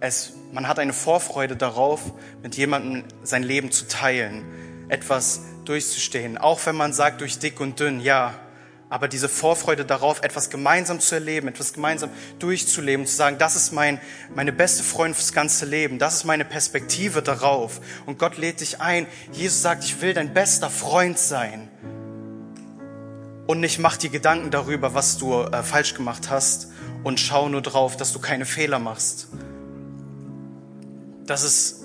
Es, 0.00 0.32
man 0.52 0.66
hat 0.66 0.78
eine 0.78 0.92
Vorfreude 0.92 1.56
darauf, 1.56 2.12
mit 2.42 2.56
jemandem 2.56 3.04
sein 3.22 3.42
Leben 3.42 3.70
zu 3.70 3.86
teilen, 3.86 4.44
etwas 4.88 5.42
durchzustehen. 5.64 6.38
Auch 6.38 6.64
wenn 6.66 6.76
man 6.76 6.92
sagt, 6.92 7.20
durch 7.20 7.38
dick 7.38 7.60
und 7.60 7.78
dünn, 7.78 8.00
ja, 8.00 8.34
aber 8.90 9.08
diese 9.08 9.28
Vorfreude 9.28 9.84
darauf, 9.84 10.22
etwas 10.22 10.48
gemeinsam 10.48 11.00
zu 11.00 11.14
erleben, 11.14 11.48
etwas 11.48 11.72
gemeinsam 11.74 12.10
durchzuleben, 12.38 13.06
zu 13.06 13.14
sagen, 13.14 13.36
das 13.38 13.54
ist 13.54 13.72
mein, 13.72 14.00
meine 14.34 14.52
beste 14.52 14.82
Freundin 14.82 15.14
fürs 15.14 15.32
ganze 15.32 15.66
Leben, 15.66 15.98
das 15.98 16.14
ist 16.16 16.24
meine 16.24 16.44
Perspektive 16.44 17.20
darauf. 17.20 17.80
Und 18.06 18.18
Gott 18.18 18.38
lädt 18.38 18.60
dich 18.60 18.80
ein. 18.80 19.06
Jesus 19.32 19.60
sagt, 19.60 19.84
ich 19.84 20.00
will 20.00 20.14
dein 20.14 20.32
bester 20.32 20.70
Freund 20.70 21.18
sein. 21.18 21.68
Und 23.46 23.60
nicht 23.60 23.78
mach 23.78 23.96
dir 23.96 24.10
Gedanken 24.10 24.50
darüber, 24.50 24.94
was 24.94 25.18
du 25.18 25.42
äh, 25.42 25.62
falsch 25.62 25.94
gemacht 25.94 26.30
hast 26.30 26.68
und 27.02 27.20
schau 27.20 27.48
nur 27.48 27.62
drauf, 27.62 27.96
dass 27.96 28.12
du 28.12 28.18
keine 28.18 28.46
Fehler 28.46 28.78
machst. 28.78 29.28
Das 31.26 31.42
ist, 31.42 31.84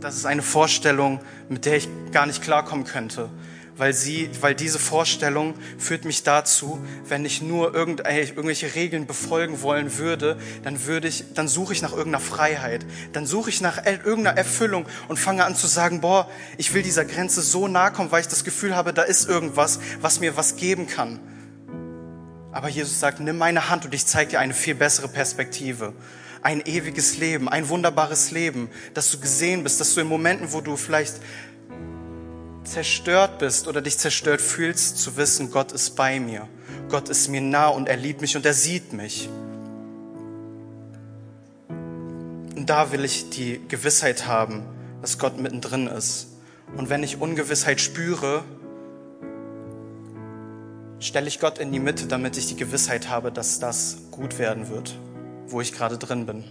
das 0.00 0.16
ist 0.16 0.26
eine 0.26 0.42
Vorstellung, 0.42 1.20
mit 1.48 1.64
der 1.66 1.76
ich 1.76 1.88
gar 2.10 2.26
nicht 2.26 2.42
klarkommen 2.42 2.84
könnte 2.84 3.30
weil 3.76 3.92
sie, 3.92 4.30
weil 4.40 4.54
diese 4.54 4.78
Vorstellung 4.78 5.54
führt 5.78 6.04
mich 6.04 6.22
dazu, 6.22 6.78
wenn 7.08 7.24
ich 7.24 7.42
nur 7.42 7.74
irgendwelche 7.74 8.74
Regeln 8.74 9.06
befolgen 9.06 9.62
wollen 9.62 9.98
würde, 9.98 10.38
dann 10.64 10.86
würde 10.86 11.08
ich, 11.08 11.24
dann 11.34 11.48
suche 11.48 11.72
ich 11.72 11.82
nach 11.82 11.92
irgendeiner 11.92 12.20
Freiheit, 12.20 12.86
dann 13.12 13.26
suche 13.26 13.50
ich 13.50 13.60
nach 13.60 13.84
irgendeiner 13.84 14.36
Erfüllung 14.36 14.86
und 15.08 15.18
fange 15.18 15.44
an 15.44 15.54
zu 15.54 15.66
sagen, 15.66 16.00
boah, 16.00 16.30
ich 16.56 16.72
will 16.74 16.82
dieser 16.82 17.04
Grenze 17.04 17.42
so 17.42 17.68
nahe 17.68 17.92
kommen, 17.92 18.10
weil 18.10 18.22
ich 18.22 18.28
das 18.28 18.44
Gefühl 18.44 18.74
habe, 18.74 18.92
da 18.92 19.02
ist 19.02 19.28
irgendwas, 19.28 19.80
was 20.00 20.20
mir 20.20 20.36
was 20.36 20.56
geben 20.56 20.86
kann. 20.86 21.20
Aber 22.52 22.68
Jesus 22.68 22.98
sagt, 22.98 23.20
nimm 23.20 23.36
meine 23.36 23.68
Hand 23.68 23.84
und 23.84 23.92
ich 23.92 24.06
zeige 24.06 24.30
dir 24.32 24.40
eine 24.40 24.54
viel 24.54 24.74
bessere 24.74 25.08
Perspektive 25.08 25.92
ein 26.42 26.64
ewiges 26.64 27.16
Leben, 27.16 27.48
ein 27.48 27.68
wunderbares 27.68 28.30
Leben, 28.30 28.70
dass 28.94 29.10
du 29.10 29.18
gesehen 29.18 29.64
bist, 29.64 29.80
dass 29.80 29.94
du 29.94 30.00
in 30.00 30.06
Momenten, 30.06 30.52
wo 30.52 30.60
du 30.60 30.76
vielleicht 30.76 31.16
zerstört 32.66 33.38
bist 33.38 33.68
oder 33.68 33.80
dich 33.80 33.98
zerstört 33.98 34.40
fühlst, 34.40 34.98
zu 34.98 35.16
wissen, 35.16 35.50
Gott 35.50 35.72
ist 35.72 35.96
bei 35.96 36.20
mir. 36.20 36.48
Gott 36.88 37.08
ist 37.08 37.28
mir 37.28 37.40
nah 37.40 37.68
und 37.68 37.88
er 37.88 37.96
liebt 37.96 38.20
mich 38.20 38.36
und 38.36 38.46
er 38.46 38.54
sieht 38.54 38.92
mich. 38.92 39.28
Und 41.68 42.66
da 42.66 42.92
will 42.92 43.04
ich 43.04 43.30
die 43.30 43.60
Gewissheit 43.68 44.26
haben, 44.26 44.64
dass 45.00 45.18
Gott 45.18 45.38
mittendrin 45.40 45.86
ist. 45.86 46.28
Und 46.76 46.90
wenn 46.90 47.02
ich 47.02 47.20
Ungewissheit 47.20 47.80
spüre, 47.80 48.42
stelle 50.98 51.28
ich 51.28 51.40
Gott 51.40 51.58
in 51.58 51.72
die 51.72 51.80
Mitte, 51.80 52.06
damit 52.06 52.36
ich 52.36 52.48
die 52.48 52.56
Gewissheit 52.56 53.08
habe, 53.08 53.30
dass 53.30 53.58
das 53.60 53.98
gut 54.10 54.38
werden 54.38 54.68
wird, 54.68 54.98
wo 55.46 55.60
ich 55.60 55.72
gerade 55.72 55.98
drin 55.98 56.26
bin. 56.26 56.44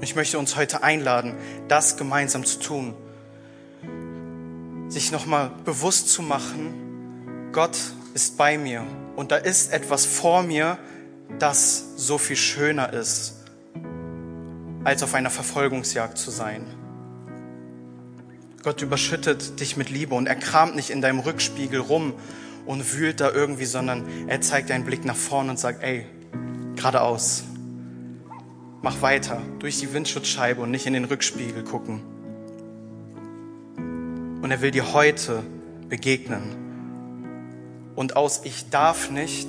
Ich 0.00 0.14
möchte 0.14 0.38
uns 0.38 0.56
heute 0.56 0.82
einladen, 0.82 1.34
das 1.68 1.96
gemeinsam 1.96 2.44
zu 2.44 2.58
tun 2.60 2.94
sich 4.88 5.12
nochmal 5.12 5.50
bewusst 5.64 6.08
zu 6.08 6.22
machen, 6.22 7.50
Gott 7.52 7.76
ist 8.14 8.36
bei 8.36 8.58
mir 8.58 8.84
und 9.16 9.32
da 9.32 9.36
ist 9.36 9.72
etwas 9.72 10.06
vor 10.06 10.42
mir, 10.42 10.78
das 11.38 11.84
so 11.96 12.18
viel 12.18 12.36
schöner 12.36 12.92
ist, 12.92 13.34
als 14.84 15.02
auf 15.02 15.14
einer 15.14 15.30
Verfolgungsjagd 15.30 16.16
zu 16.16 16.30
sein. 16.30 16.64
Gott 18.62 18.82
überschüttet 18.82 19.60
dich 19.60 19.76
mit 19.76 19.90
Liebe 19.90 20.14
und 20.14 20.26
er 20.26 20.36
kramt 20.36 20.76
nicht 20.76 20.90
in 20.90 21.00
deinem 21.00 21.20
Rückspiegel 21.20 21.80
rum 21.80 22.14
und 22.66 22.94
wühlt 22.94 23.20
da 23.20 23.30
irgendwie, 23.30 23.64
sondern 23.64 24.28
er 24.28 24.40
zeigt 24.40 24.70
einen 24.70 24.84
Blick 24.84 25.04
nach 25.04 25.16
vorne 25.16 25.50
und 25.50 25.58
sagt, 25.58 25.82
ey, 25.82 26.06
geradeaus. 26.74 27.44
Mach 28.82 29.02
weiter 29.02 29.40
durch 29.58 29.78
die 29.78 29.92
Windschutzscheibe 29.92 30.60
und 30.60 30.70
nicht 30.70 30.86
in 30.86 30.92
den 30.92 31.04
Rückspiegel 31.04 31.64
gucken. 31.64 32.02
Und 34.42 34.50
er 34.50 34.60
will 34.60 34.70
dir 34.70 34.92
heute 34.92 35.42
begegnen. 35.88 37.92
Und 37.94 38.16
aus 38.16 38.42
ich 38.44 38.70
darf 38.70 39.10
nicht 39.10 39.48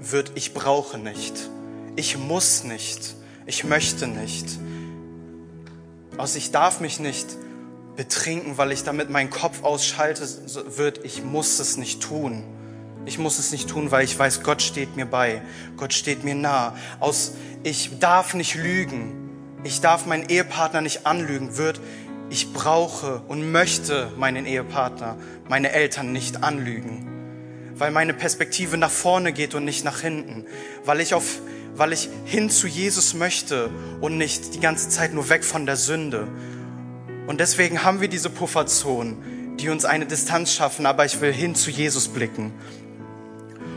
wird 0.00 0.32
ich 0.34 0.54
brauche 0.54 0.98
nicht. 0.98 1.50
Ich 1.96 2.16
muss 2.16 2.64
nicht. 2.64 3.14
Ich 3.46 3.64
möchte 3.64 4.06
nicht. 4.06 4.46
Aus 6.16 6.36
ich 6.36 6.50
darf 6.50 6.80
mich 6.80 7.00
nicht 7.00 7.26
betrinken, 7.96 8.58
weil 8.58 8.72
ich 8.72 8.84
damit 8.84 9.10
meinen 9.10 9.30
Kopf 9.30 9.62
ausschalte, 9.62 10.26
wird 10.76 11.04
ich 11.04 11.24
muss 11.24 11.58
es 11.58 11.76
nicht 11.76 12.02
tun. 12.02 12.44
Ich 13.06 13.18
muss 13.18 13.38
es 13.38 13.52
nicht 13.52 13.68
tun, 13.68 13.90
weil 13.90 14.04
ich 14.04 14.18
weiß, 14.18 14.42
Gott 14.42 14.62
steht 14.62 14.96
mir 14.96 15.06
bei. 15.06 15.42
Gott 15.76 15.94
steht 15.94 16.24
mir 16.24 16.34
nah. 16.34 16.76
Aus 17.00 17.32
ich 17.62 17.98
darf 17.98 18.34
nicht 18.34 18.54
lügen. 18.54 19.30
Ich 19.64 19.80
darf 19.80 20.06
meinen 20.06 20.28
Ehepartner 20.28 20.80
nicht 20.80 21.06
anlügen, 21.06 21.56
wird 21.56 21.80
ich 22.30 22.52
brauche 22.52 23.22
und 23.28 23.50
möchte 23.52 24.10
meinen 24.16 24.46
Ehepartner, 24.46 25.16
meine 25.48 25.72
Eltern 25.72 26.12
nicht 26.12 26.42
anlügen, 26.42 27.06
weil 27.76 27.90
meine 27.90 28.12
Perspektive 28.12 28.76
nach 28.76 28.90
vorne 28.90 29.32
geht 29.32 29.54
und 29.54 29.64
nicht 29.64 29.84
nach 29.84 30.00
hinten, 30.00 30.44
weil 30.84 31.00
ich 31.00 31.14
auf, 31.14 31.40
weil 31.74 31.92
ich 31.92 32.10
hin 32.24 32.50
zu 32.50 32.66
Jesus 32.66 33.14
möchte 33.14 33.70
und 34.00 34.18
nicht 34.18 34.54
die 34.54 34.60
ganze 34.60 34.88
Zeit 34.88 35.14
nur 35.14 35.28
weg 35.30 35.44
von 35.44 35.64
der 35.64 35.76
Sünde. 35.76 36.28
Und 37.26 37.40
deswegen 37.40 37.82
haben 37.82 38.00
wir 38.00 38.08
diese 38.08 38.30
Pufferzonen, 38.30 39.56
die 39.58 39.70
uns 39.70 39.84
eine 39.84 40.06
Distanz 40.06 40.52
schaffen, 40.52 40.86
aber 40.86 41.04
ich 41.04 41.20
will 41.20 41.32
hin 41.32 41.54
zu 41.54 41.70
Jesus 41.70 42.08
blicken. 42.08 42.52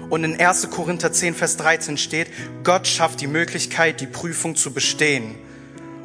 Und 0.10 0.26
in 0.26 0.38
1. 0.38 0.70
Korinther 0.72 1.14
10, 1.14 1.36
Vers 1.36 1.56
13 1.56 1.98
steht, 1.98 2.28
Gott 2.66 2.86
schafft 2.86 3.22
die 3.22 3.28
Möglichkeit, 3.28 4.02
die 4.02 4.08
Prüfung 4.08 4.58
zu 4.58 4.74
bestehen 4.74 5.36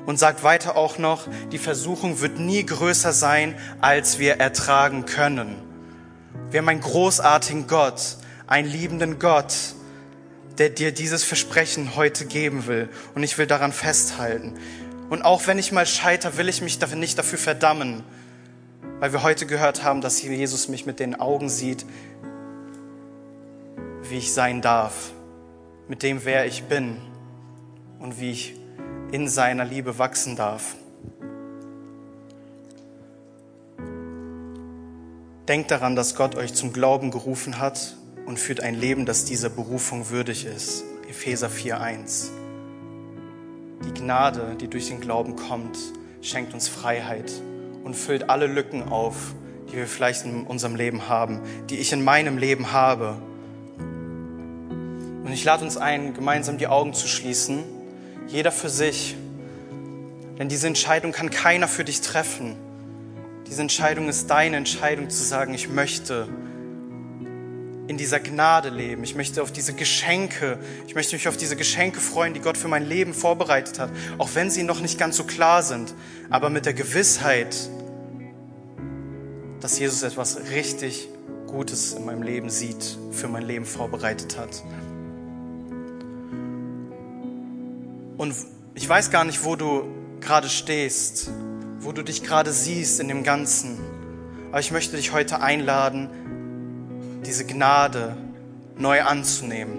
und 0.07 0.19
sagt 0.19 0.42
weiter 0.42 0.77
auch 0.77 0.99
noch, 0.99 1.29
die 1.53 1.59
Versuchung 1.59 2.21
wird 2.21 2.38
nie 2.38 2.64
größer 2.64 3.12
sein, 3.12 3.57
als 3.81 4.19
wir 4.19 4.37
ertragen 4.37 5.05
können. 5.05 5.57
Wir 6.51 6.61
haben 6.61 6.69
einen 6.69 6.81
großartigen 6.81 7.66
Gott, 7.66 8.16
einen 8.47 8.71
liebenden 8.71 9.19
Gott, 9.19 9.55
der 10.59 10.71
dir 10.71 10.92
dieses 10.92 11.25
Versprechen 11.25 11.97
heute 11.97 12.25
geben 12.25 12.66
will. 12.66 12.88
Und 13.14 13.25
ich 13.25 13.37
will 13.37 13.47
daran 13.47 13.73
festhalten. 13.73 14.55
Und 15.11 15.23
auch 15.23 15.47
wenn 15.47 15.59
ich 15.59 15.73
mal 15.73 15.87
scheiter, 15.87 16.37
will 16.37 16.49
ich 16.49 16.62
mich 16.62 16.81
nicht 16.95 17.19
dafür 17.19 17.38
verdammen, 17.38 18.03
weil 19.01 19.12
wir 19.12 19.23
heute 19.23 19.47
gehört 19.47 19.83
haben, 19.83 20.01
dass 20.01 20.23
Jesus 20.23 20.69
mich 20.69 20.87
mit 20.87 21.01
den 21.01 21.21
Augen 21.21 21.49
sieht, 21.49 21.85
wie 24.09 24.19
ich 24.19 24.33
sein 24.33 24.62
darf, 24.62 25.11
mit 25.88 26.03
dem, 26.03 26.25
wer 26.25 26.47
ich 26.47 26.64
bin 26.64 26.97
und 27.99 28.21
wie 28.21 28.31
ich 28.31 28.55
in 29.12 29.29
seiner 29.29 29.64
Liebe 29.64 29.99
wachsen 29.99 30.37
darf. 30.37 30.77
Denkt 35.49 35.71
daran, 35.71 35.95
dass 35.95 36.16
Gott 36.16 36.35
euch 36.35 36.55
zum 36.55 36.73
Glauben 36.73 37.12
gerufen 37.12 37.61
hat 37.61 37.97
und 38.27 38.38
führt 38.38 38.61
ein 38.61 38.75
Leben, 38.75 39.07
das 39.07 39.25
dieser 39.25 39.49
Berufung 39.49 40.11
würdig 40.11 40.45
ist. 40.45 40.85
Epheser 41.09 41.49
4.1. 41.49 42.31
Die 43.85 43.95
Gnade, 43.95 44.57
die 44.61 44.66
durch 44.66 44.88
den 44.88 45.01
Glauben 45.01 45.37
kommt, 45.37 45.79
schenkt 46.21 46.53
uns 46.53 46.66
Freiheit 46.66 47.31
und 47.85 47.95
füllt 47.95 48.29
alle 48.29 48.49
Lücken 48.49 48.88
auf, 48.88 49.35
die 49.71 49.77
wir 49.77 49.87
vielleicht 49.87 50.25
in 50.25 50.45
unserem 50.45 50.75
Leben 50.75 51.09
haben, 51.09 51.40
die 51.71 51.79
ich 51.79 51.92
in 51.92 52.03
meinem 52.03 52.38
Leben 52.38 52.73
habe. 52.73 53.16
Und 53.79 55.33
ich 55.33 55.45
lade 55.45 55.62
uns 55.64 55.77
ein, 55.77 56.14
gemeinsam 56.14 56.59
die 56.59 56.66
Augen 56.66 56.92
zu 56.92 57.07
schließen, 57.07 57.62
jeder 58.28 58.52
für 58.52 58.68
sich. 58.68 59.16
Denn 60.38 60.48
diese 60.48 60.66
Entscheidung 60.66 61.12
kann 61.12 61.30
keiner 61.30 61.68
für 61.68 61.84
dich 61.84 62.00
treffen. 62.00 62.56
Diese 63.46 63.62
Entscheidung 63.62 64.08
ist 64.08 64.28
deine 64.28 64.56
Entscheidung 64.56 65.08
zu 65.08 65.22
sagen, 65.22 65.54
ich 65.54 65.68
möchte 65.68 66.28
in 67.88 67.96
dieser 67.96 68.20
Gnade 68.20 68.68
leben. 68.68 69.04
Ich 69.04 69.14
möchte 69.14 69.42
auf 69.42 69.52
diese 69.52 69.72
Geschenke, 69.72 70.58
ich 70.86 70.94
möchte 70.94 71.14
mich 71.14 71.28
auf 71.28 71.36
diese 71.36 71.56
Geschenke 71.56 72.00
freuen, 72.00 72.34
die 72.34 72.40
Gott 72.40 72.56
für 72.56 72.68
mein 72.68 72.86
Leben 72.86 73.14
vorbereitet 73.14 73.78
hat, 73.78 73.90
auch 74.18 74.30
wenn 74.34 74.50
sie 74.50 74.64
noch 74.64 74.80
nicht 74.80 74.98
ganz 74.98 75.16
so 75.16 75.24
klar 75.24 75.62
sind, 75.62 75.94
aber 76.28 76.50
mit 76.50 76.66
der 76.66 76.74
Gewissheit, 76.74 77.56
dass 79.60 79.78
Jesus 79.78 80.02
etwas 80.02 80.50
richtig 80.50 81.08
Gutes 81.46 81.92
in 81.92 82.04
meinem 82.04 82.22
Leben 82.22 82.50
sieht, 82.50 82.98
für 83.12 83.28
mein 83.28 83.44
Leben 83.44 83.64
vorbereitet 83.64 84.36
hat. 84.36 84.62
Und 88.16 88.35
ich 88.74 88.88
weiß 88.88 89.11
gar 89.11 89.24
nicht, 89.24 89.44
wo 89.44 89.57
du 89.57 89.85
gerade 90.20 90.48
stehst, 90.48 91.31
wo 91.81 91.92
du 91.92 92.02
dich 92.02 92.22
gerade 92.22 92.50
siehst 92.52 92.98
in 92.98 93.09
dem 93.09 93.24
Ganzen, 93.24 93.79
aber 94.50 94.61
ich 94.61 94.70
möchte 94.70 94.96
dich 94.96 95.12
heute 95.12 95.40
einladen, 95.40 97.20
diese 97.26 97.44
Gnade 97.44 98.16
neu 98.79 99.02
anzunehmen. 99.02 99.79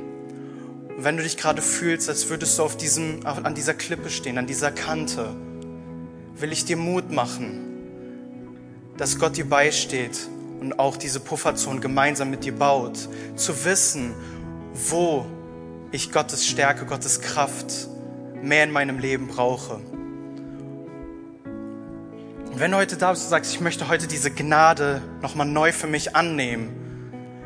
Und 0.96 1.04
wenn 1.04 1.18
du 1.18 1.24
dich 1.24 1.38
gerade 1.38 1.64
fühlst, 1.64 2.10
als 2.10 2.30
würdest 2.30 2.60
du 2.60 2.64
auf 2.64 2.78
diesem, 2.78 3.26
an 3.26 3.56
dieser 3.56 3.74
Klippe 3.74 4.10
stehen, 4.10 4.38
an 4.38 4.46
dieser 4.46 4.72
Kante, 4.72 5.36
will 6.36 6.52
ich 6.52 6.66
dir 6.66 6.78
Mut 6.78 7.12
machen, 7.12 7.64
dass 8.98 9.18
Gott 9.18 9.36
dir 9.36 9.50
beisteht 9.50 10.28
und 10.60 10.80
auch 10.80 10.98
diese 10.98 11.20
Pufferzone 11.20 11.80
gemeinsam 11.80 12.30
mit 12.30 12.44
dir 12.44 12.54
baut, 12.54 13.10
zu 13.36 13.66
wissen, 13.66 14.14
wo 14.74 15.26
ich 15.92 16.12
Gottes 16.12 16.46
Stärke, 16.46 16.86
Gottes 16.86 17.22
Kraft 17.22 17.90
mehr 18.42 18.64
in 18.64 18.72
meinem 18.72 19.00
Leben 19.00 19.28
brauche. 19.28 19.76
Und 22.52 22.60
wenn 22.60 22.72
du 22.72 22.78
heute 22.78 22.98
da 22.98 23.12
bist 23.12 23.24
und 23.24 23.30
sagst, 23.30 23.54
ich 23.54 23.62
möchte 23.62 23.88
heute 23.88 24.08
diese 24.08 24.32
Gnade 24.32 25.02
nochmal 25.22 25.48
neu 25.48 25.72
für 25.72 25.88
mich 25.88 26.16
annehmen, 26.16 26.88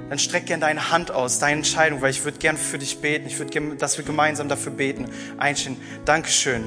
dann 0.09 0.19
streck 0.19 0.45
gern 0.45 0.59
deine 0.59 0.91
Hand 0.91 1.11
aus, 1.11 1.39
deine 1.39 1.57
Entscheidung, 1.57 2.01
weil 2.01 2.11
ich 2.11 2.25
würde 2.25 2.37
gern 2.37 2.57
für 2.57 2.77
dich 2.77 2.99
beten. 2.99 3.27
Ich 3.27 3.39
würde 3.39 3.49
gern, 3.49 3.77
dass 3.77 3.97
wir 3.97 4.03
gemeinsam 4.03 4.49
dafür 4.49 4.73
beten. 4.73 5.05
Einstehen. 5.37 5.77
Dankeschön. 6.03 6.65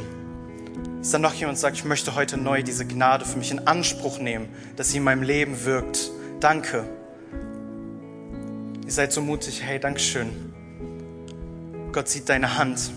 Ist 1.02 1.12
da 1.12 1.18
noch 1.18 1.34
jemand, 1.34 1.58
der 1.58 1.60
sagt, 1.60 1.76
ich 1.76 1.84
möchte 1.84 2.14
heute 2.14 2.38
neu 2.38 2.62
diese 2.62 2.87
Gnade 2.87 3.26
für 3.26 3.37
mich 3.37 3.50
in 3.50 3.66
Anspruch 3.66 4.18
nehmen, 4.18 4.48
dass 4.76 4.90
sie 4.90 4.96
in 4.96 5.04
meinem 5.04 5.22
Leben 5.22 5.66
wirkt. 5.66 6.10
Danke. 6.40 6.84
Ihr 8.87 8.92
seid 8.92 9.12
so 9.12 9.20
mutig. 9.20 9.62
Hey, 9.62 9.78
Dankeschön. 9.78 10.54
Gott 11.92 12.08
sieht 12.08 12.30
deine 12.30 12.56
Hand. 12.56 12.92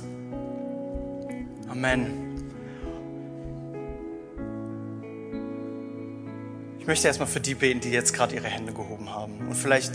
Amen. 1.77 2.33
Ich 6.79 6.87
möchte 6.87 7.07
erstmal 7.07 7.27
für 7.27 7.39
die 7.39 7.53
beten, 7.53 7.81
die 7.81 7.91
jetzt 7.91 8.13
gerade 8.13 8.33
ihre 8.33 8.47
Hände 8.47 8.73
gehoben 8.73 9.13
haben. 9.13 9.47
Und 9.47 9.53
vielleicht 9.53 9.93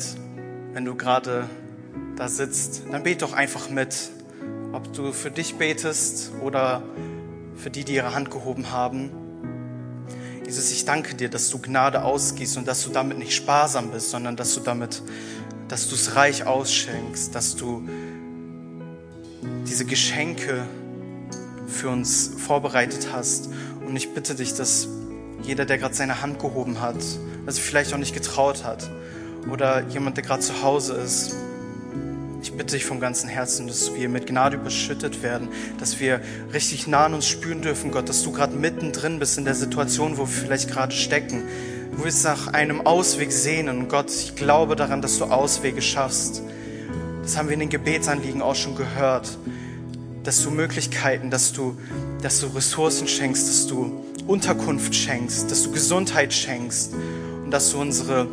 wenn 0.74 0.84
du 0.84 0.94
gerade 0.94 1.50
da 2.14 2.28
sitzt, 2.28 2.84
dann 2.92 3.02
bete 3.02 3.26
doch 3.26 3.32
einfach 3.32 3.68
mit. 3.68 4.10
Ob 4.72 4.92
du 4.92 5.12
für 5.12 5.32
dich 5.32 5.56
betest 5.56 6.30
oder 6.40 6.84
für 7.56 7.70
die, 7.70 7.84
die 7.84 7.96
ihre 7.96 8.14
Hand 8.14 8.30
gehoben 8.30 8.70
haben. 8.70 9.10
Jesus, 10.46 10.70
ich 10.70 10.84
danke 10.84 11.16
dir, 11.16 11.30
dass 11.30 11.50
du 11.50 11.58
Gnade 11.58 12.04
ausgießt 12.04 12.58
und 12.58 12.68
dass 12.68 12.84
du 12.84 12.90
damit 12.90 13.18
nicht 13.18 13.34
sparsam 13.34 13.90
bist, 13.90 14.10
sondern 14.10 14.36
dass 14.36 14.54
du 14.54 14.60
damit, 14.60 15.02
dass 15.66 15.88
du 15.88 15.96
es 15.96 16.14
reich 16.14 16.46
ausschenkst, 16.46 17.34
dass 17.34 17.56
du 17.56 17.88
diese 19.66 19.84
Geschenke 19.84 20.64
für 21.82 21.88
uns 21.88 22.30
vorbereitet 22.38 23.08
hast. 23.12 23.48
Und 23.84 23.96
ich 23.96 24.14
bitte 24.14 24.36
dich, 24.36 24.54
dass 24.54 24.86
jeder, 25.42 25.64
der 25.64 25.78
gerade 25.78 25.94
seine 25.94 26.22
Hand 26.22 26.38
gehoben 26.38 26.80
hat, 26.80 26.94
er 27.44 27.52
vielleicht 27.52 27.92
auch 27.92 27.98
nicht 27.98 28.14
getraut 28.14 28.62
hat, 28.62 28.88
oder 29.50 29.82
jemand, 29.88 30.16
der 30.16 30.22
gerade 30.22 30.42
zu 30.42 30.62
Hause 30.62 30.94
ist. 30.94 31.34
Ich 32.40 32.52
bitte 32.52 32.76
dich 32.76 32.84
vom 32.84 33.00
ganzen 33.00 33.28
Herzen, 33.28 33.66
dass 33.66 33.92
wir 33.96 34.08
mit 34.08 34.28
Gnade 34.28 34.56
überschüttet 34.56 35.24
werden, 35.24 35.48
dass 35.80 35.98
wir 35.98 36.20
richtig 36.52 36.86
nah 36.86 37.06
an 37.06 37.14
uns 37.14 37.26
spüren 37.26 37.62
dürfen, 37.62 37.90
Gott, 37.90 38.08
dass 38.08 38.22
du 38.22 38.30
gerade 38.30 38.54
mittendrin 38.54 39.18
bist 39.18 39.36
in 39.36 39.44
der 39.44 39.56
Situation, 39.56 40.18
wo 40.18 40.22
wir 40.22 40.28
vielleicht 40.28 40.70
gerade 40.70 40.92
stecken. 40.92 41.42
Du 41.90 42.04
willst 42.04 42.24
nach 42.24 42.46
einem 42.46 42.86
Ausweg 42.86 43.32
sehnen. 43.32 43.80
Und 43.80 43.88
Gott, 43.88 44.10
ich 44.10 44.36
glaube 44.36 44.76
daran, 44.76 45.02
dass 45.02 45.18
du 45.18 45.24
Auswege 45.24 45.82
schaffst. 45.82 46.42
Das 47.22 47.36
haben 47.36 47.48
wir 47.48 47.54
in 47.54 47.60
den 47.60 47.70
Gebetsanliegen 47.70 48.40
auch 48.40 48.54
schon 48.54 48.76
gehört. 48.76 49.36
Dass 50.24 50.42
du 50.42 50.50
Möglichkeiten, 50.50 51.30
dass 51.30 51.52
du, 51.52 51.76
dass 52.22 52.40
du 52.40 52.46
Ressourcen 52.48 53.08
schenkst, 53.08 53.48
dass 53.48 53.66
du 53.66 54.04
Unterkunft 54.26 54.94
schenkst, 54.94 55.50
dass 55.50 55.64
du 55.64 55.72
Gesundheit 55.72 56.32
schenkst 56.32 56.94
und 57.44 57.50
dass 57.50 57.72
du 57.72 57.80
unsere 57.80 58.28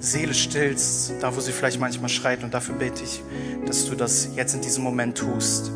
Seele 0.00 0.34
stillst, 0.34 1.14
da 1.20 1.34
wo 1.34 1.40
sie 1.40 1.52
vielleicht 1.52 1.80
manchmal 1.80 2.08
schreit. 2.08 2.42
Und 2.42 2.54
dafür 2.54 2.74
bete 2.74 3.02
ich, 3.04 3.22
dass 3.66 3.86
du 3.86 3.94
das 3.94 4.30
jetzt 4.36 4.54
in 4.54 4.60
diesem 4.60 4.84
Moment 4.84 5.18
tust. 5.18 5.70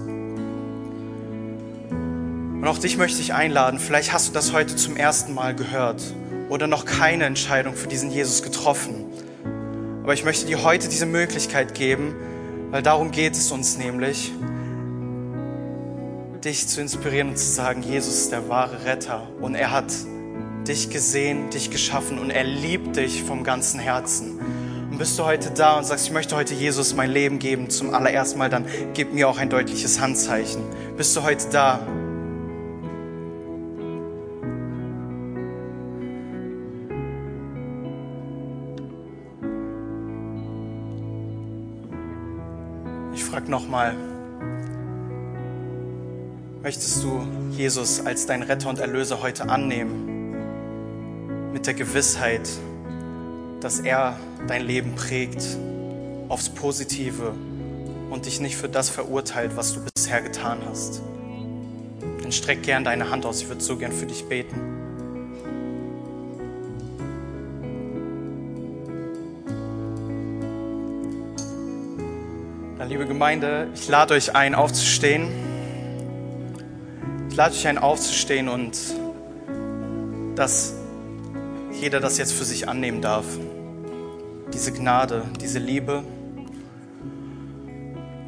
Und 2.62 2.68
auch 2.68 2.78
dich 2.78 2.96
möchte 2.96 3.20
ich 3.20 3.34
einladen. 3.34 3.80
Vielleicht 3.80 4.12
hast 4.12 4.28
du 4.28 4.32
das 4.32 4.52
heute 4.52 4.76
zum 4.76 4.96
ersten 4.96 5.34
Mal 5.34 5.54
gehört 5.54 6.02
oder 6.48 6.66
noch 6.66 6.84
keine 6.84 7.24
Entscheidung 7.24 7.74
für 7.74 7.88
diesen 7.88 8.10
Jesus 8.10 8.42
getroffen. 8.42 9.04
Aber 10.04 10.14
ich 10.14 10.24
möchte 10.24 10.46
dir 10.46 10.62
heute 10.62 10.88
diese 10.88 11.06
Möglichkeit 11.06 11.74
geben, 11.74 12.14
weil 12.70 12.82
darum 12.82 13.10
geht 13.10 13.34
es 13.34 13.50
uns 13.50 13.78
nämlich, 13.78 14.32
dich 16.44 16.66
zu 16.66 16.80
inspirieren 16.80 17.30
und 17.30 17.38
zu 17.38 17.46
sagen, 17.46 17.82
Jesus 17.82 18.14
ist 18.14 18.32
der 18.32 18.48
wahre 18.48 18.84
Retter 18.84 19.28
und 19.40 19.54
er 19.54 19.70
hat 19.70 19.92
dich 20.66 20.90
gesehen, 20.90 21.50
dich 21.50 21.70
geschaffen 21.70 22.18
und 22.18 22.30
er 22.30 22.44
liebt 22.44 22.96
dich 22.96 23.22
vom 23.22 23.44
ganzen 23.44 23.78
Herzen. 23.78 24.40
Und 24.90 24.98
bist 24.98 25.18
du 25.18 25.24
heute 25.24 25.50
da 25.50 25.78
und 25.78 25.84
sagst, 25.84 26.06
ich 26.06 26.12
möchte 26.12 26.34
heute 26.34 26.54
Jesus 26.54 26.94
mein 26.94 27.10
Leben 27.10 27.38
geben, 27.38 27.70
zum 27.70 27.94
allerersten 27.94 28.38
Mal, 28.38 28.50
dann 28.50 28.66
gib 28.92 29.12
mir 29.14 29.28
auch 29.28 29.38
ein 29.38 29.50
deutliches 29.50 30.00
Handzeichen. 30.00 30.62
Bist 30.96 31.16
du 31.16 31.22
heute 31.22 31.48
da? 31.50 31.80
Ich 43.14 43.24
frage 43.24 43.50
nochmal, 43.50 43.96
möchtest 46.62 47.02
du 47.02 47.26
Jesus 47.50 48.04
als 48.04 48.26
dein 48.26 48.42
Retter 48.42 48.68
und 48.68 48.78
Erlöser 48.78 49.22
heute 49.22 49.48
annehmen? 49.48 50.12
mit 51.52 51.66
der 51.66 51.74
Gewissheit, 51.74 52.48
dass 53.60 53.80
er 53.80 54.18
dein 54.48 54.62
Leben 54.62 54.94
prägt 54.94 55.44
aufs 56.28 56.48
Positive 56.48 57.34
und 58.10 58.26
dich 58.26 58.40
nicht 58.40 58.56
für 58.56 58.68
das 58.68 58.88
verurteilt, 58.88 59.52
was 59.54 59.74
du 59.74 59.80
bisher 59.84 60.22
getan 60.22 60.58
hast. 60.68 61.02
Dann 62.22 62.32
streck 62.32 62.62
gern 62.62 62.84
deine 62.84 63.10
Hand 63.10 63.26
aus, 63.26 63.42
ich 63.42 63.48
würde 63.48 63.60
so 63.60 63.76
gern 63.76 63.92
für 63.92 64.06
dich 64.06 64.24
beten. 64.24 64.56
Liebe 72.88 73.06
Gemeinde, 73.06 73.68
ich 73.74 73.88
lade 73.88 74.12
euch 74.12 74.34
ein, 74.34 74.54
aufzustehen. 74.54 75.51
Ich 77.32 77.36
lade 77.38 77.54
euch 77.54 77.66
ein, 77.66 77.78
aufzustehen 77.78 78.50
und 78.50 78.76
das 80.36 80.74
jeder 81.80 81.98
das 81.98 82.18
jetzt 82.18 82.34
für 82.34 82.44
sich 82.44 82.68
annehmen 82.68 83.00
darf. 83.00 83.24
Diese 84.52 84.70
Gnade, 84.70 85.24
diese 85.40 85.58
Liebe. 85.58 86.04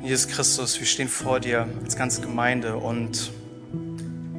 Jesus 0.03 0.27
Christus, 0.29 0.81
wir 0.81 0.87
stehen 0.87 1.09
vor 1.09 1.39
dir 1.39 1.69
als 1.85 1.97
ganze 1.97 2.23
Gemeinde 2.23 2.77
und 2.77 3.31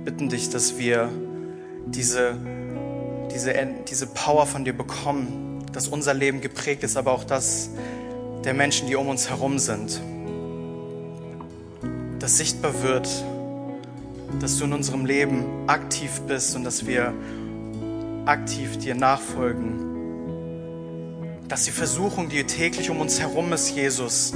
bitten 0.03 0.29
dich, 0.29 0.49
dass 0.49 0.79
wir 0.79 1.11
diese, 1.85 2.35
diese, 3.31 3.53
diese 3.87 4.07
Power 4.07 4.47
von 4.47 4.65
dir 4.65 4.73
bekommen, 4.73 5.63
dass 5.73 5.87
unser 5.87 6.15
Leben 6.15 6.41
geprägt 6.41 6.83
ist, 6.83 6.97
aber 6.97 7.11
auch 7.11 7.23
das 7.23 7.69
der 8.43 8.55
Menschen, 8.55 8.87
die 8.87 8.95
um 8.95 9.09
uns 9.09 9.29
herum 9.29 9.59
sind. 9.59 10.01
Dass 12.17 12.37
sichtbar 12.37 12.81
wird, 12.81 13.07
dass 14.39 14.57
du 14.57 14.65
in 14.65 14.73
unserem 14.73 15.05
Leben 15.05 15.45
aktiv 15.67 16.21
bist 16.27 16.55
und 16.55 16.63
dass 16.63 16.85
wir 16.85 17.13
aktiv 18.25 18.77
dir 18.77 18.95
nachfolgen. 18.95 19.93
Dass 21.47 21.65
die 21.65 21.71
Versuchung, 21.71 22.29
die 22.29 22.43
täglich 22.43 22.89
um 22.89 22.99
uns 22.99 23.19
herum 23.19 23.53
ist, 23.53 23.69
Jesus, 23.69 24.33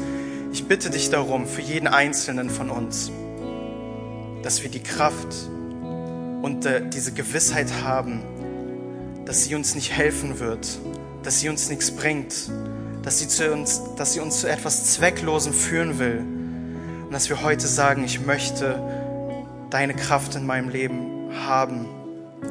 ich 0.51 0.65
bitte 0.65 0.89
dich 0.89 1.09
darum, 1.09 1.47
für 1.47 1.61
jeden 1.61 1.87
Einzelnen 1.87 2.49
von 2.49 2.69
uns, 2.69 3.11
dass 4.43 4.63
wir 4.63 4.69
die 4.69 4.81
Kraft 4.81 5.49
und 6.41 6.65
äh, 6.65 6.87
diese 6.87 7.11
Gewissheit 7.11 7.83
haben, 7.83 8.21
dass 9.25 9.43
sie 9.43 9.55
uns 9.55 9.75
nicht 9.75 9.91
helfen 9.91 10.39
wird, 10.39 10.67
dass 11.23 11.39
sie 11.39 11.49
uns 11.49 11.69
nichts 11.69 11.91
bringt, 11.91 12.49
dass 13.03 13.19
sie, 13.19 13.27
zu 13.27 13.51
uns, 13.51 13.81
dass 13.95 14.13
sie 14.13 14.19
uns 14.19 14.41
zu 14.41 14.49
etwas 14.49 14.93
Zwecklosem 14.93 15.53
führen 15.53 15.99
will. 15.99 16.23
Und 17.05 17.11
dass 17.11 17.29
wir 17.29 17.41
heute 17.41 17.67
sagen, 17.67 18.03
ich 18.03 18.25
möchte 18.25 18.98
deine 19.69 19.93
Kraft 19.93 20.35
in 20.35 20.45
meinem 20.45 20.69
Leben 20.69 21.29
haben, 21.45 21.87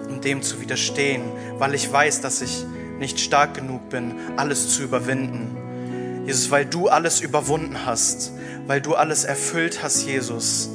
um 0.09 0.21
dem 0.21 0.43
zu 0.43 0.61
widerstehen, 0.61 1.23
weil 1.59 1.75
ich 1.75 1.93
weiß, 1.93 2.21
dass 2.21 2.43
ich 2.43 2.65
nicht 2.99 3.21
stark 3.21 3.55
genug 3.55 3.89
bin, 3.91 4.15
alles 4.37 4.75
zu 4.75 4.83
überwinden. 4.83 5.57
Jesus, 6.27 6.51
weil 6.51 6.67
du 6.67 6.89
alles 6.89 7.21
überwunden 7.21 7.87
hast, 7.87 8.33
weil 8.67 8.81
du 8.81 8.95
alles 8.95 9.25
erfüllt 9.25 9.83
hast, 9.83 10.05
Jesus, 10.05 10.69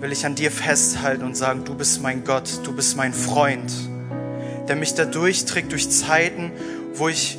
will 0.00 0.12
ich 0.12 0.26
an 0.26 0.34
dir 0.34 0.50
festhalten 0.50 1.22
und 1.22 1.36
sagen, 1.36 1.64
du 1.64 1.74
bist 1.74 2.02
mein 2.02 2.24
Gott, 2.24 2.60
du 2.64 2.72
bist 2.72 2.96
mein 2.96 3.12
Freund, 3.12 3.70
der 4.66 4.76
mich 4.76 4.94
da 4.94 5.04
durchträgt 5.04 5.72
durch 5.72 5.90
Zeiten, 5.90 6.52
wo 6.94 7.08
ich, 7.08 7.38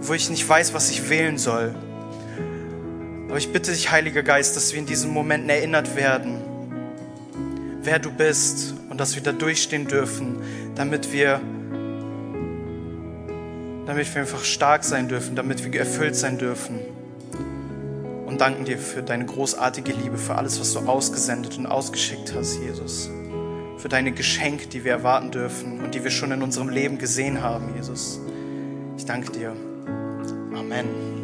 wo 0.00 0.14
ich 0.14 0.28
nicht 0.30 0.46
weiß, 0.46 0.74
was 0.74 0.90
ich 0.90 1.08
wählen 1.08 1.38
soll. 1.38 1.74
Aber 3.28 3.38
ich 3.38 3.52
bitte 3.52 3.70
dich, 3.70 3.92
Heiliger 3.92 4.24
Geist, 4.24 4.56
dass 4.56 4.72
wir 4.72 4.80
in 4.80 4.86
diesen 4.86 5.12
Momenten 5.12 5.48
erinnert 5.48 5.94
werden, 5.94 6.49
wer 7.82 7.98
du 7.98 8.10
bist 8.10 8.74
und 8.88 9.00
dass 9.00 9.14
wir 9.14 9.22
da 9.22 9.32
durchstehen 9.32 9.86
dürfen, 9.86 10.38
damit 10.74 11.12
wir 11.12 11.40
damit 13.86 14.14
wir 14.14 14.22
einfach 14.22 14.44
stark 14.44 14.84
sein 14.84 15.08
dürfen, 15.08 15.34
damit 15.34 15.64
wir 15.64 15.80
erfüllt 15.80 16.14
sein 16.14 16.38
dürfen. 16.38 16.78
Und 18.24 18.40
danken 18.40 18.64
dir 18.64 18.78
für 18.78 19.02
deine 19.02 19.26
großartige 19.26 19.90
Liebe, 19.90 20.16
für 20.16 20.36
alles, 20.36 20.60
was 20.60 20.74
du 20.74 20.78
ausgesendet 20.80 21.58
und 21.58 21.66
ausgeschickt 21.66 22.32
hast, 22.32 22.60
Jesus. 22.60 23.10
Für 23.78 23.88
deine 23.88 24.12
Geschenke, 24.12 24.68
die 24.68 24.84
wir 24.84 24.92
erwarten 24.92 25.32
dürfen 25.32 25.80
und 25.80 25.94
die 25.94 26.04
wir 26.04 26.12
schon 26.12 26.30
in 26.30 26.42
unserem 26.42 26.68
Leben 26.68 26.98
gesehen 26.98 27.42
haben, 27.42 27.74
Jesus. 27.74 28.20
Ich 28.96 29.06
danke 29.06 29.32
dir. 29.32 29.56
Amen. 30.54 31.19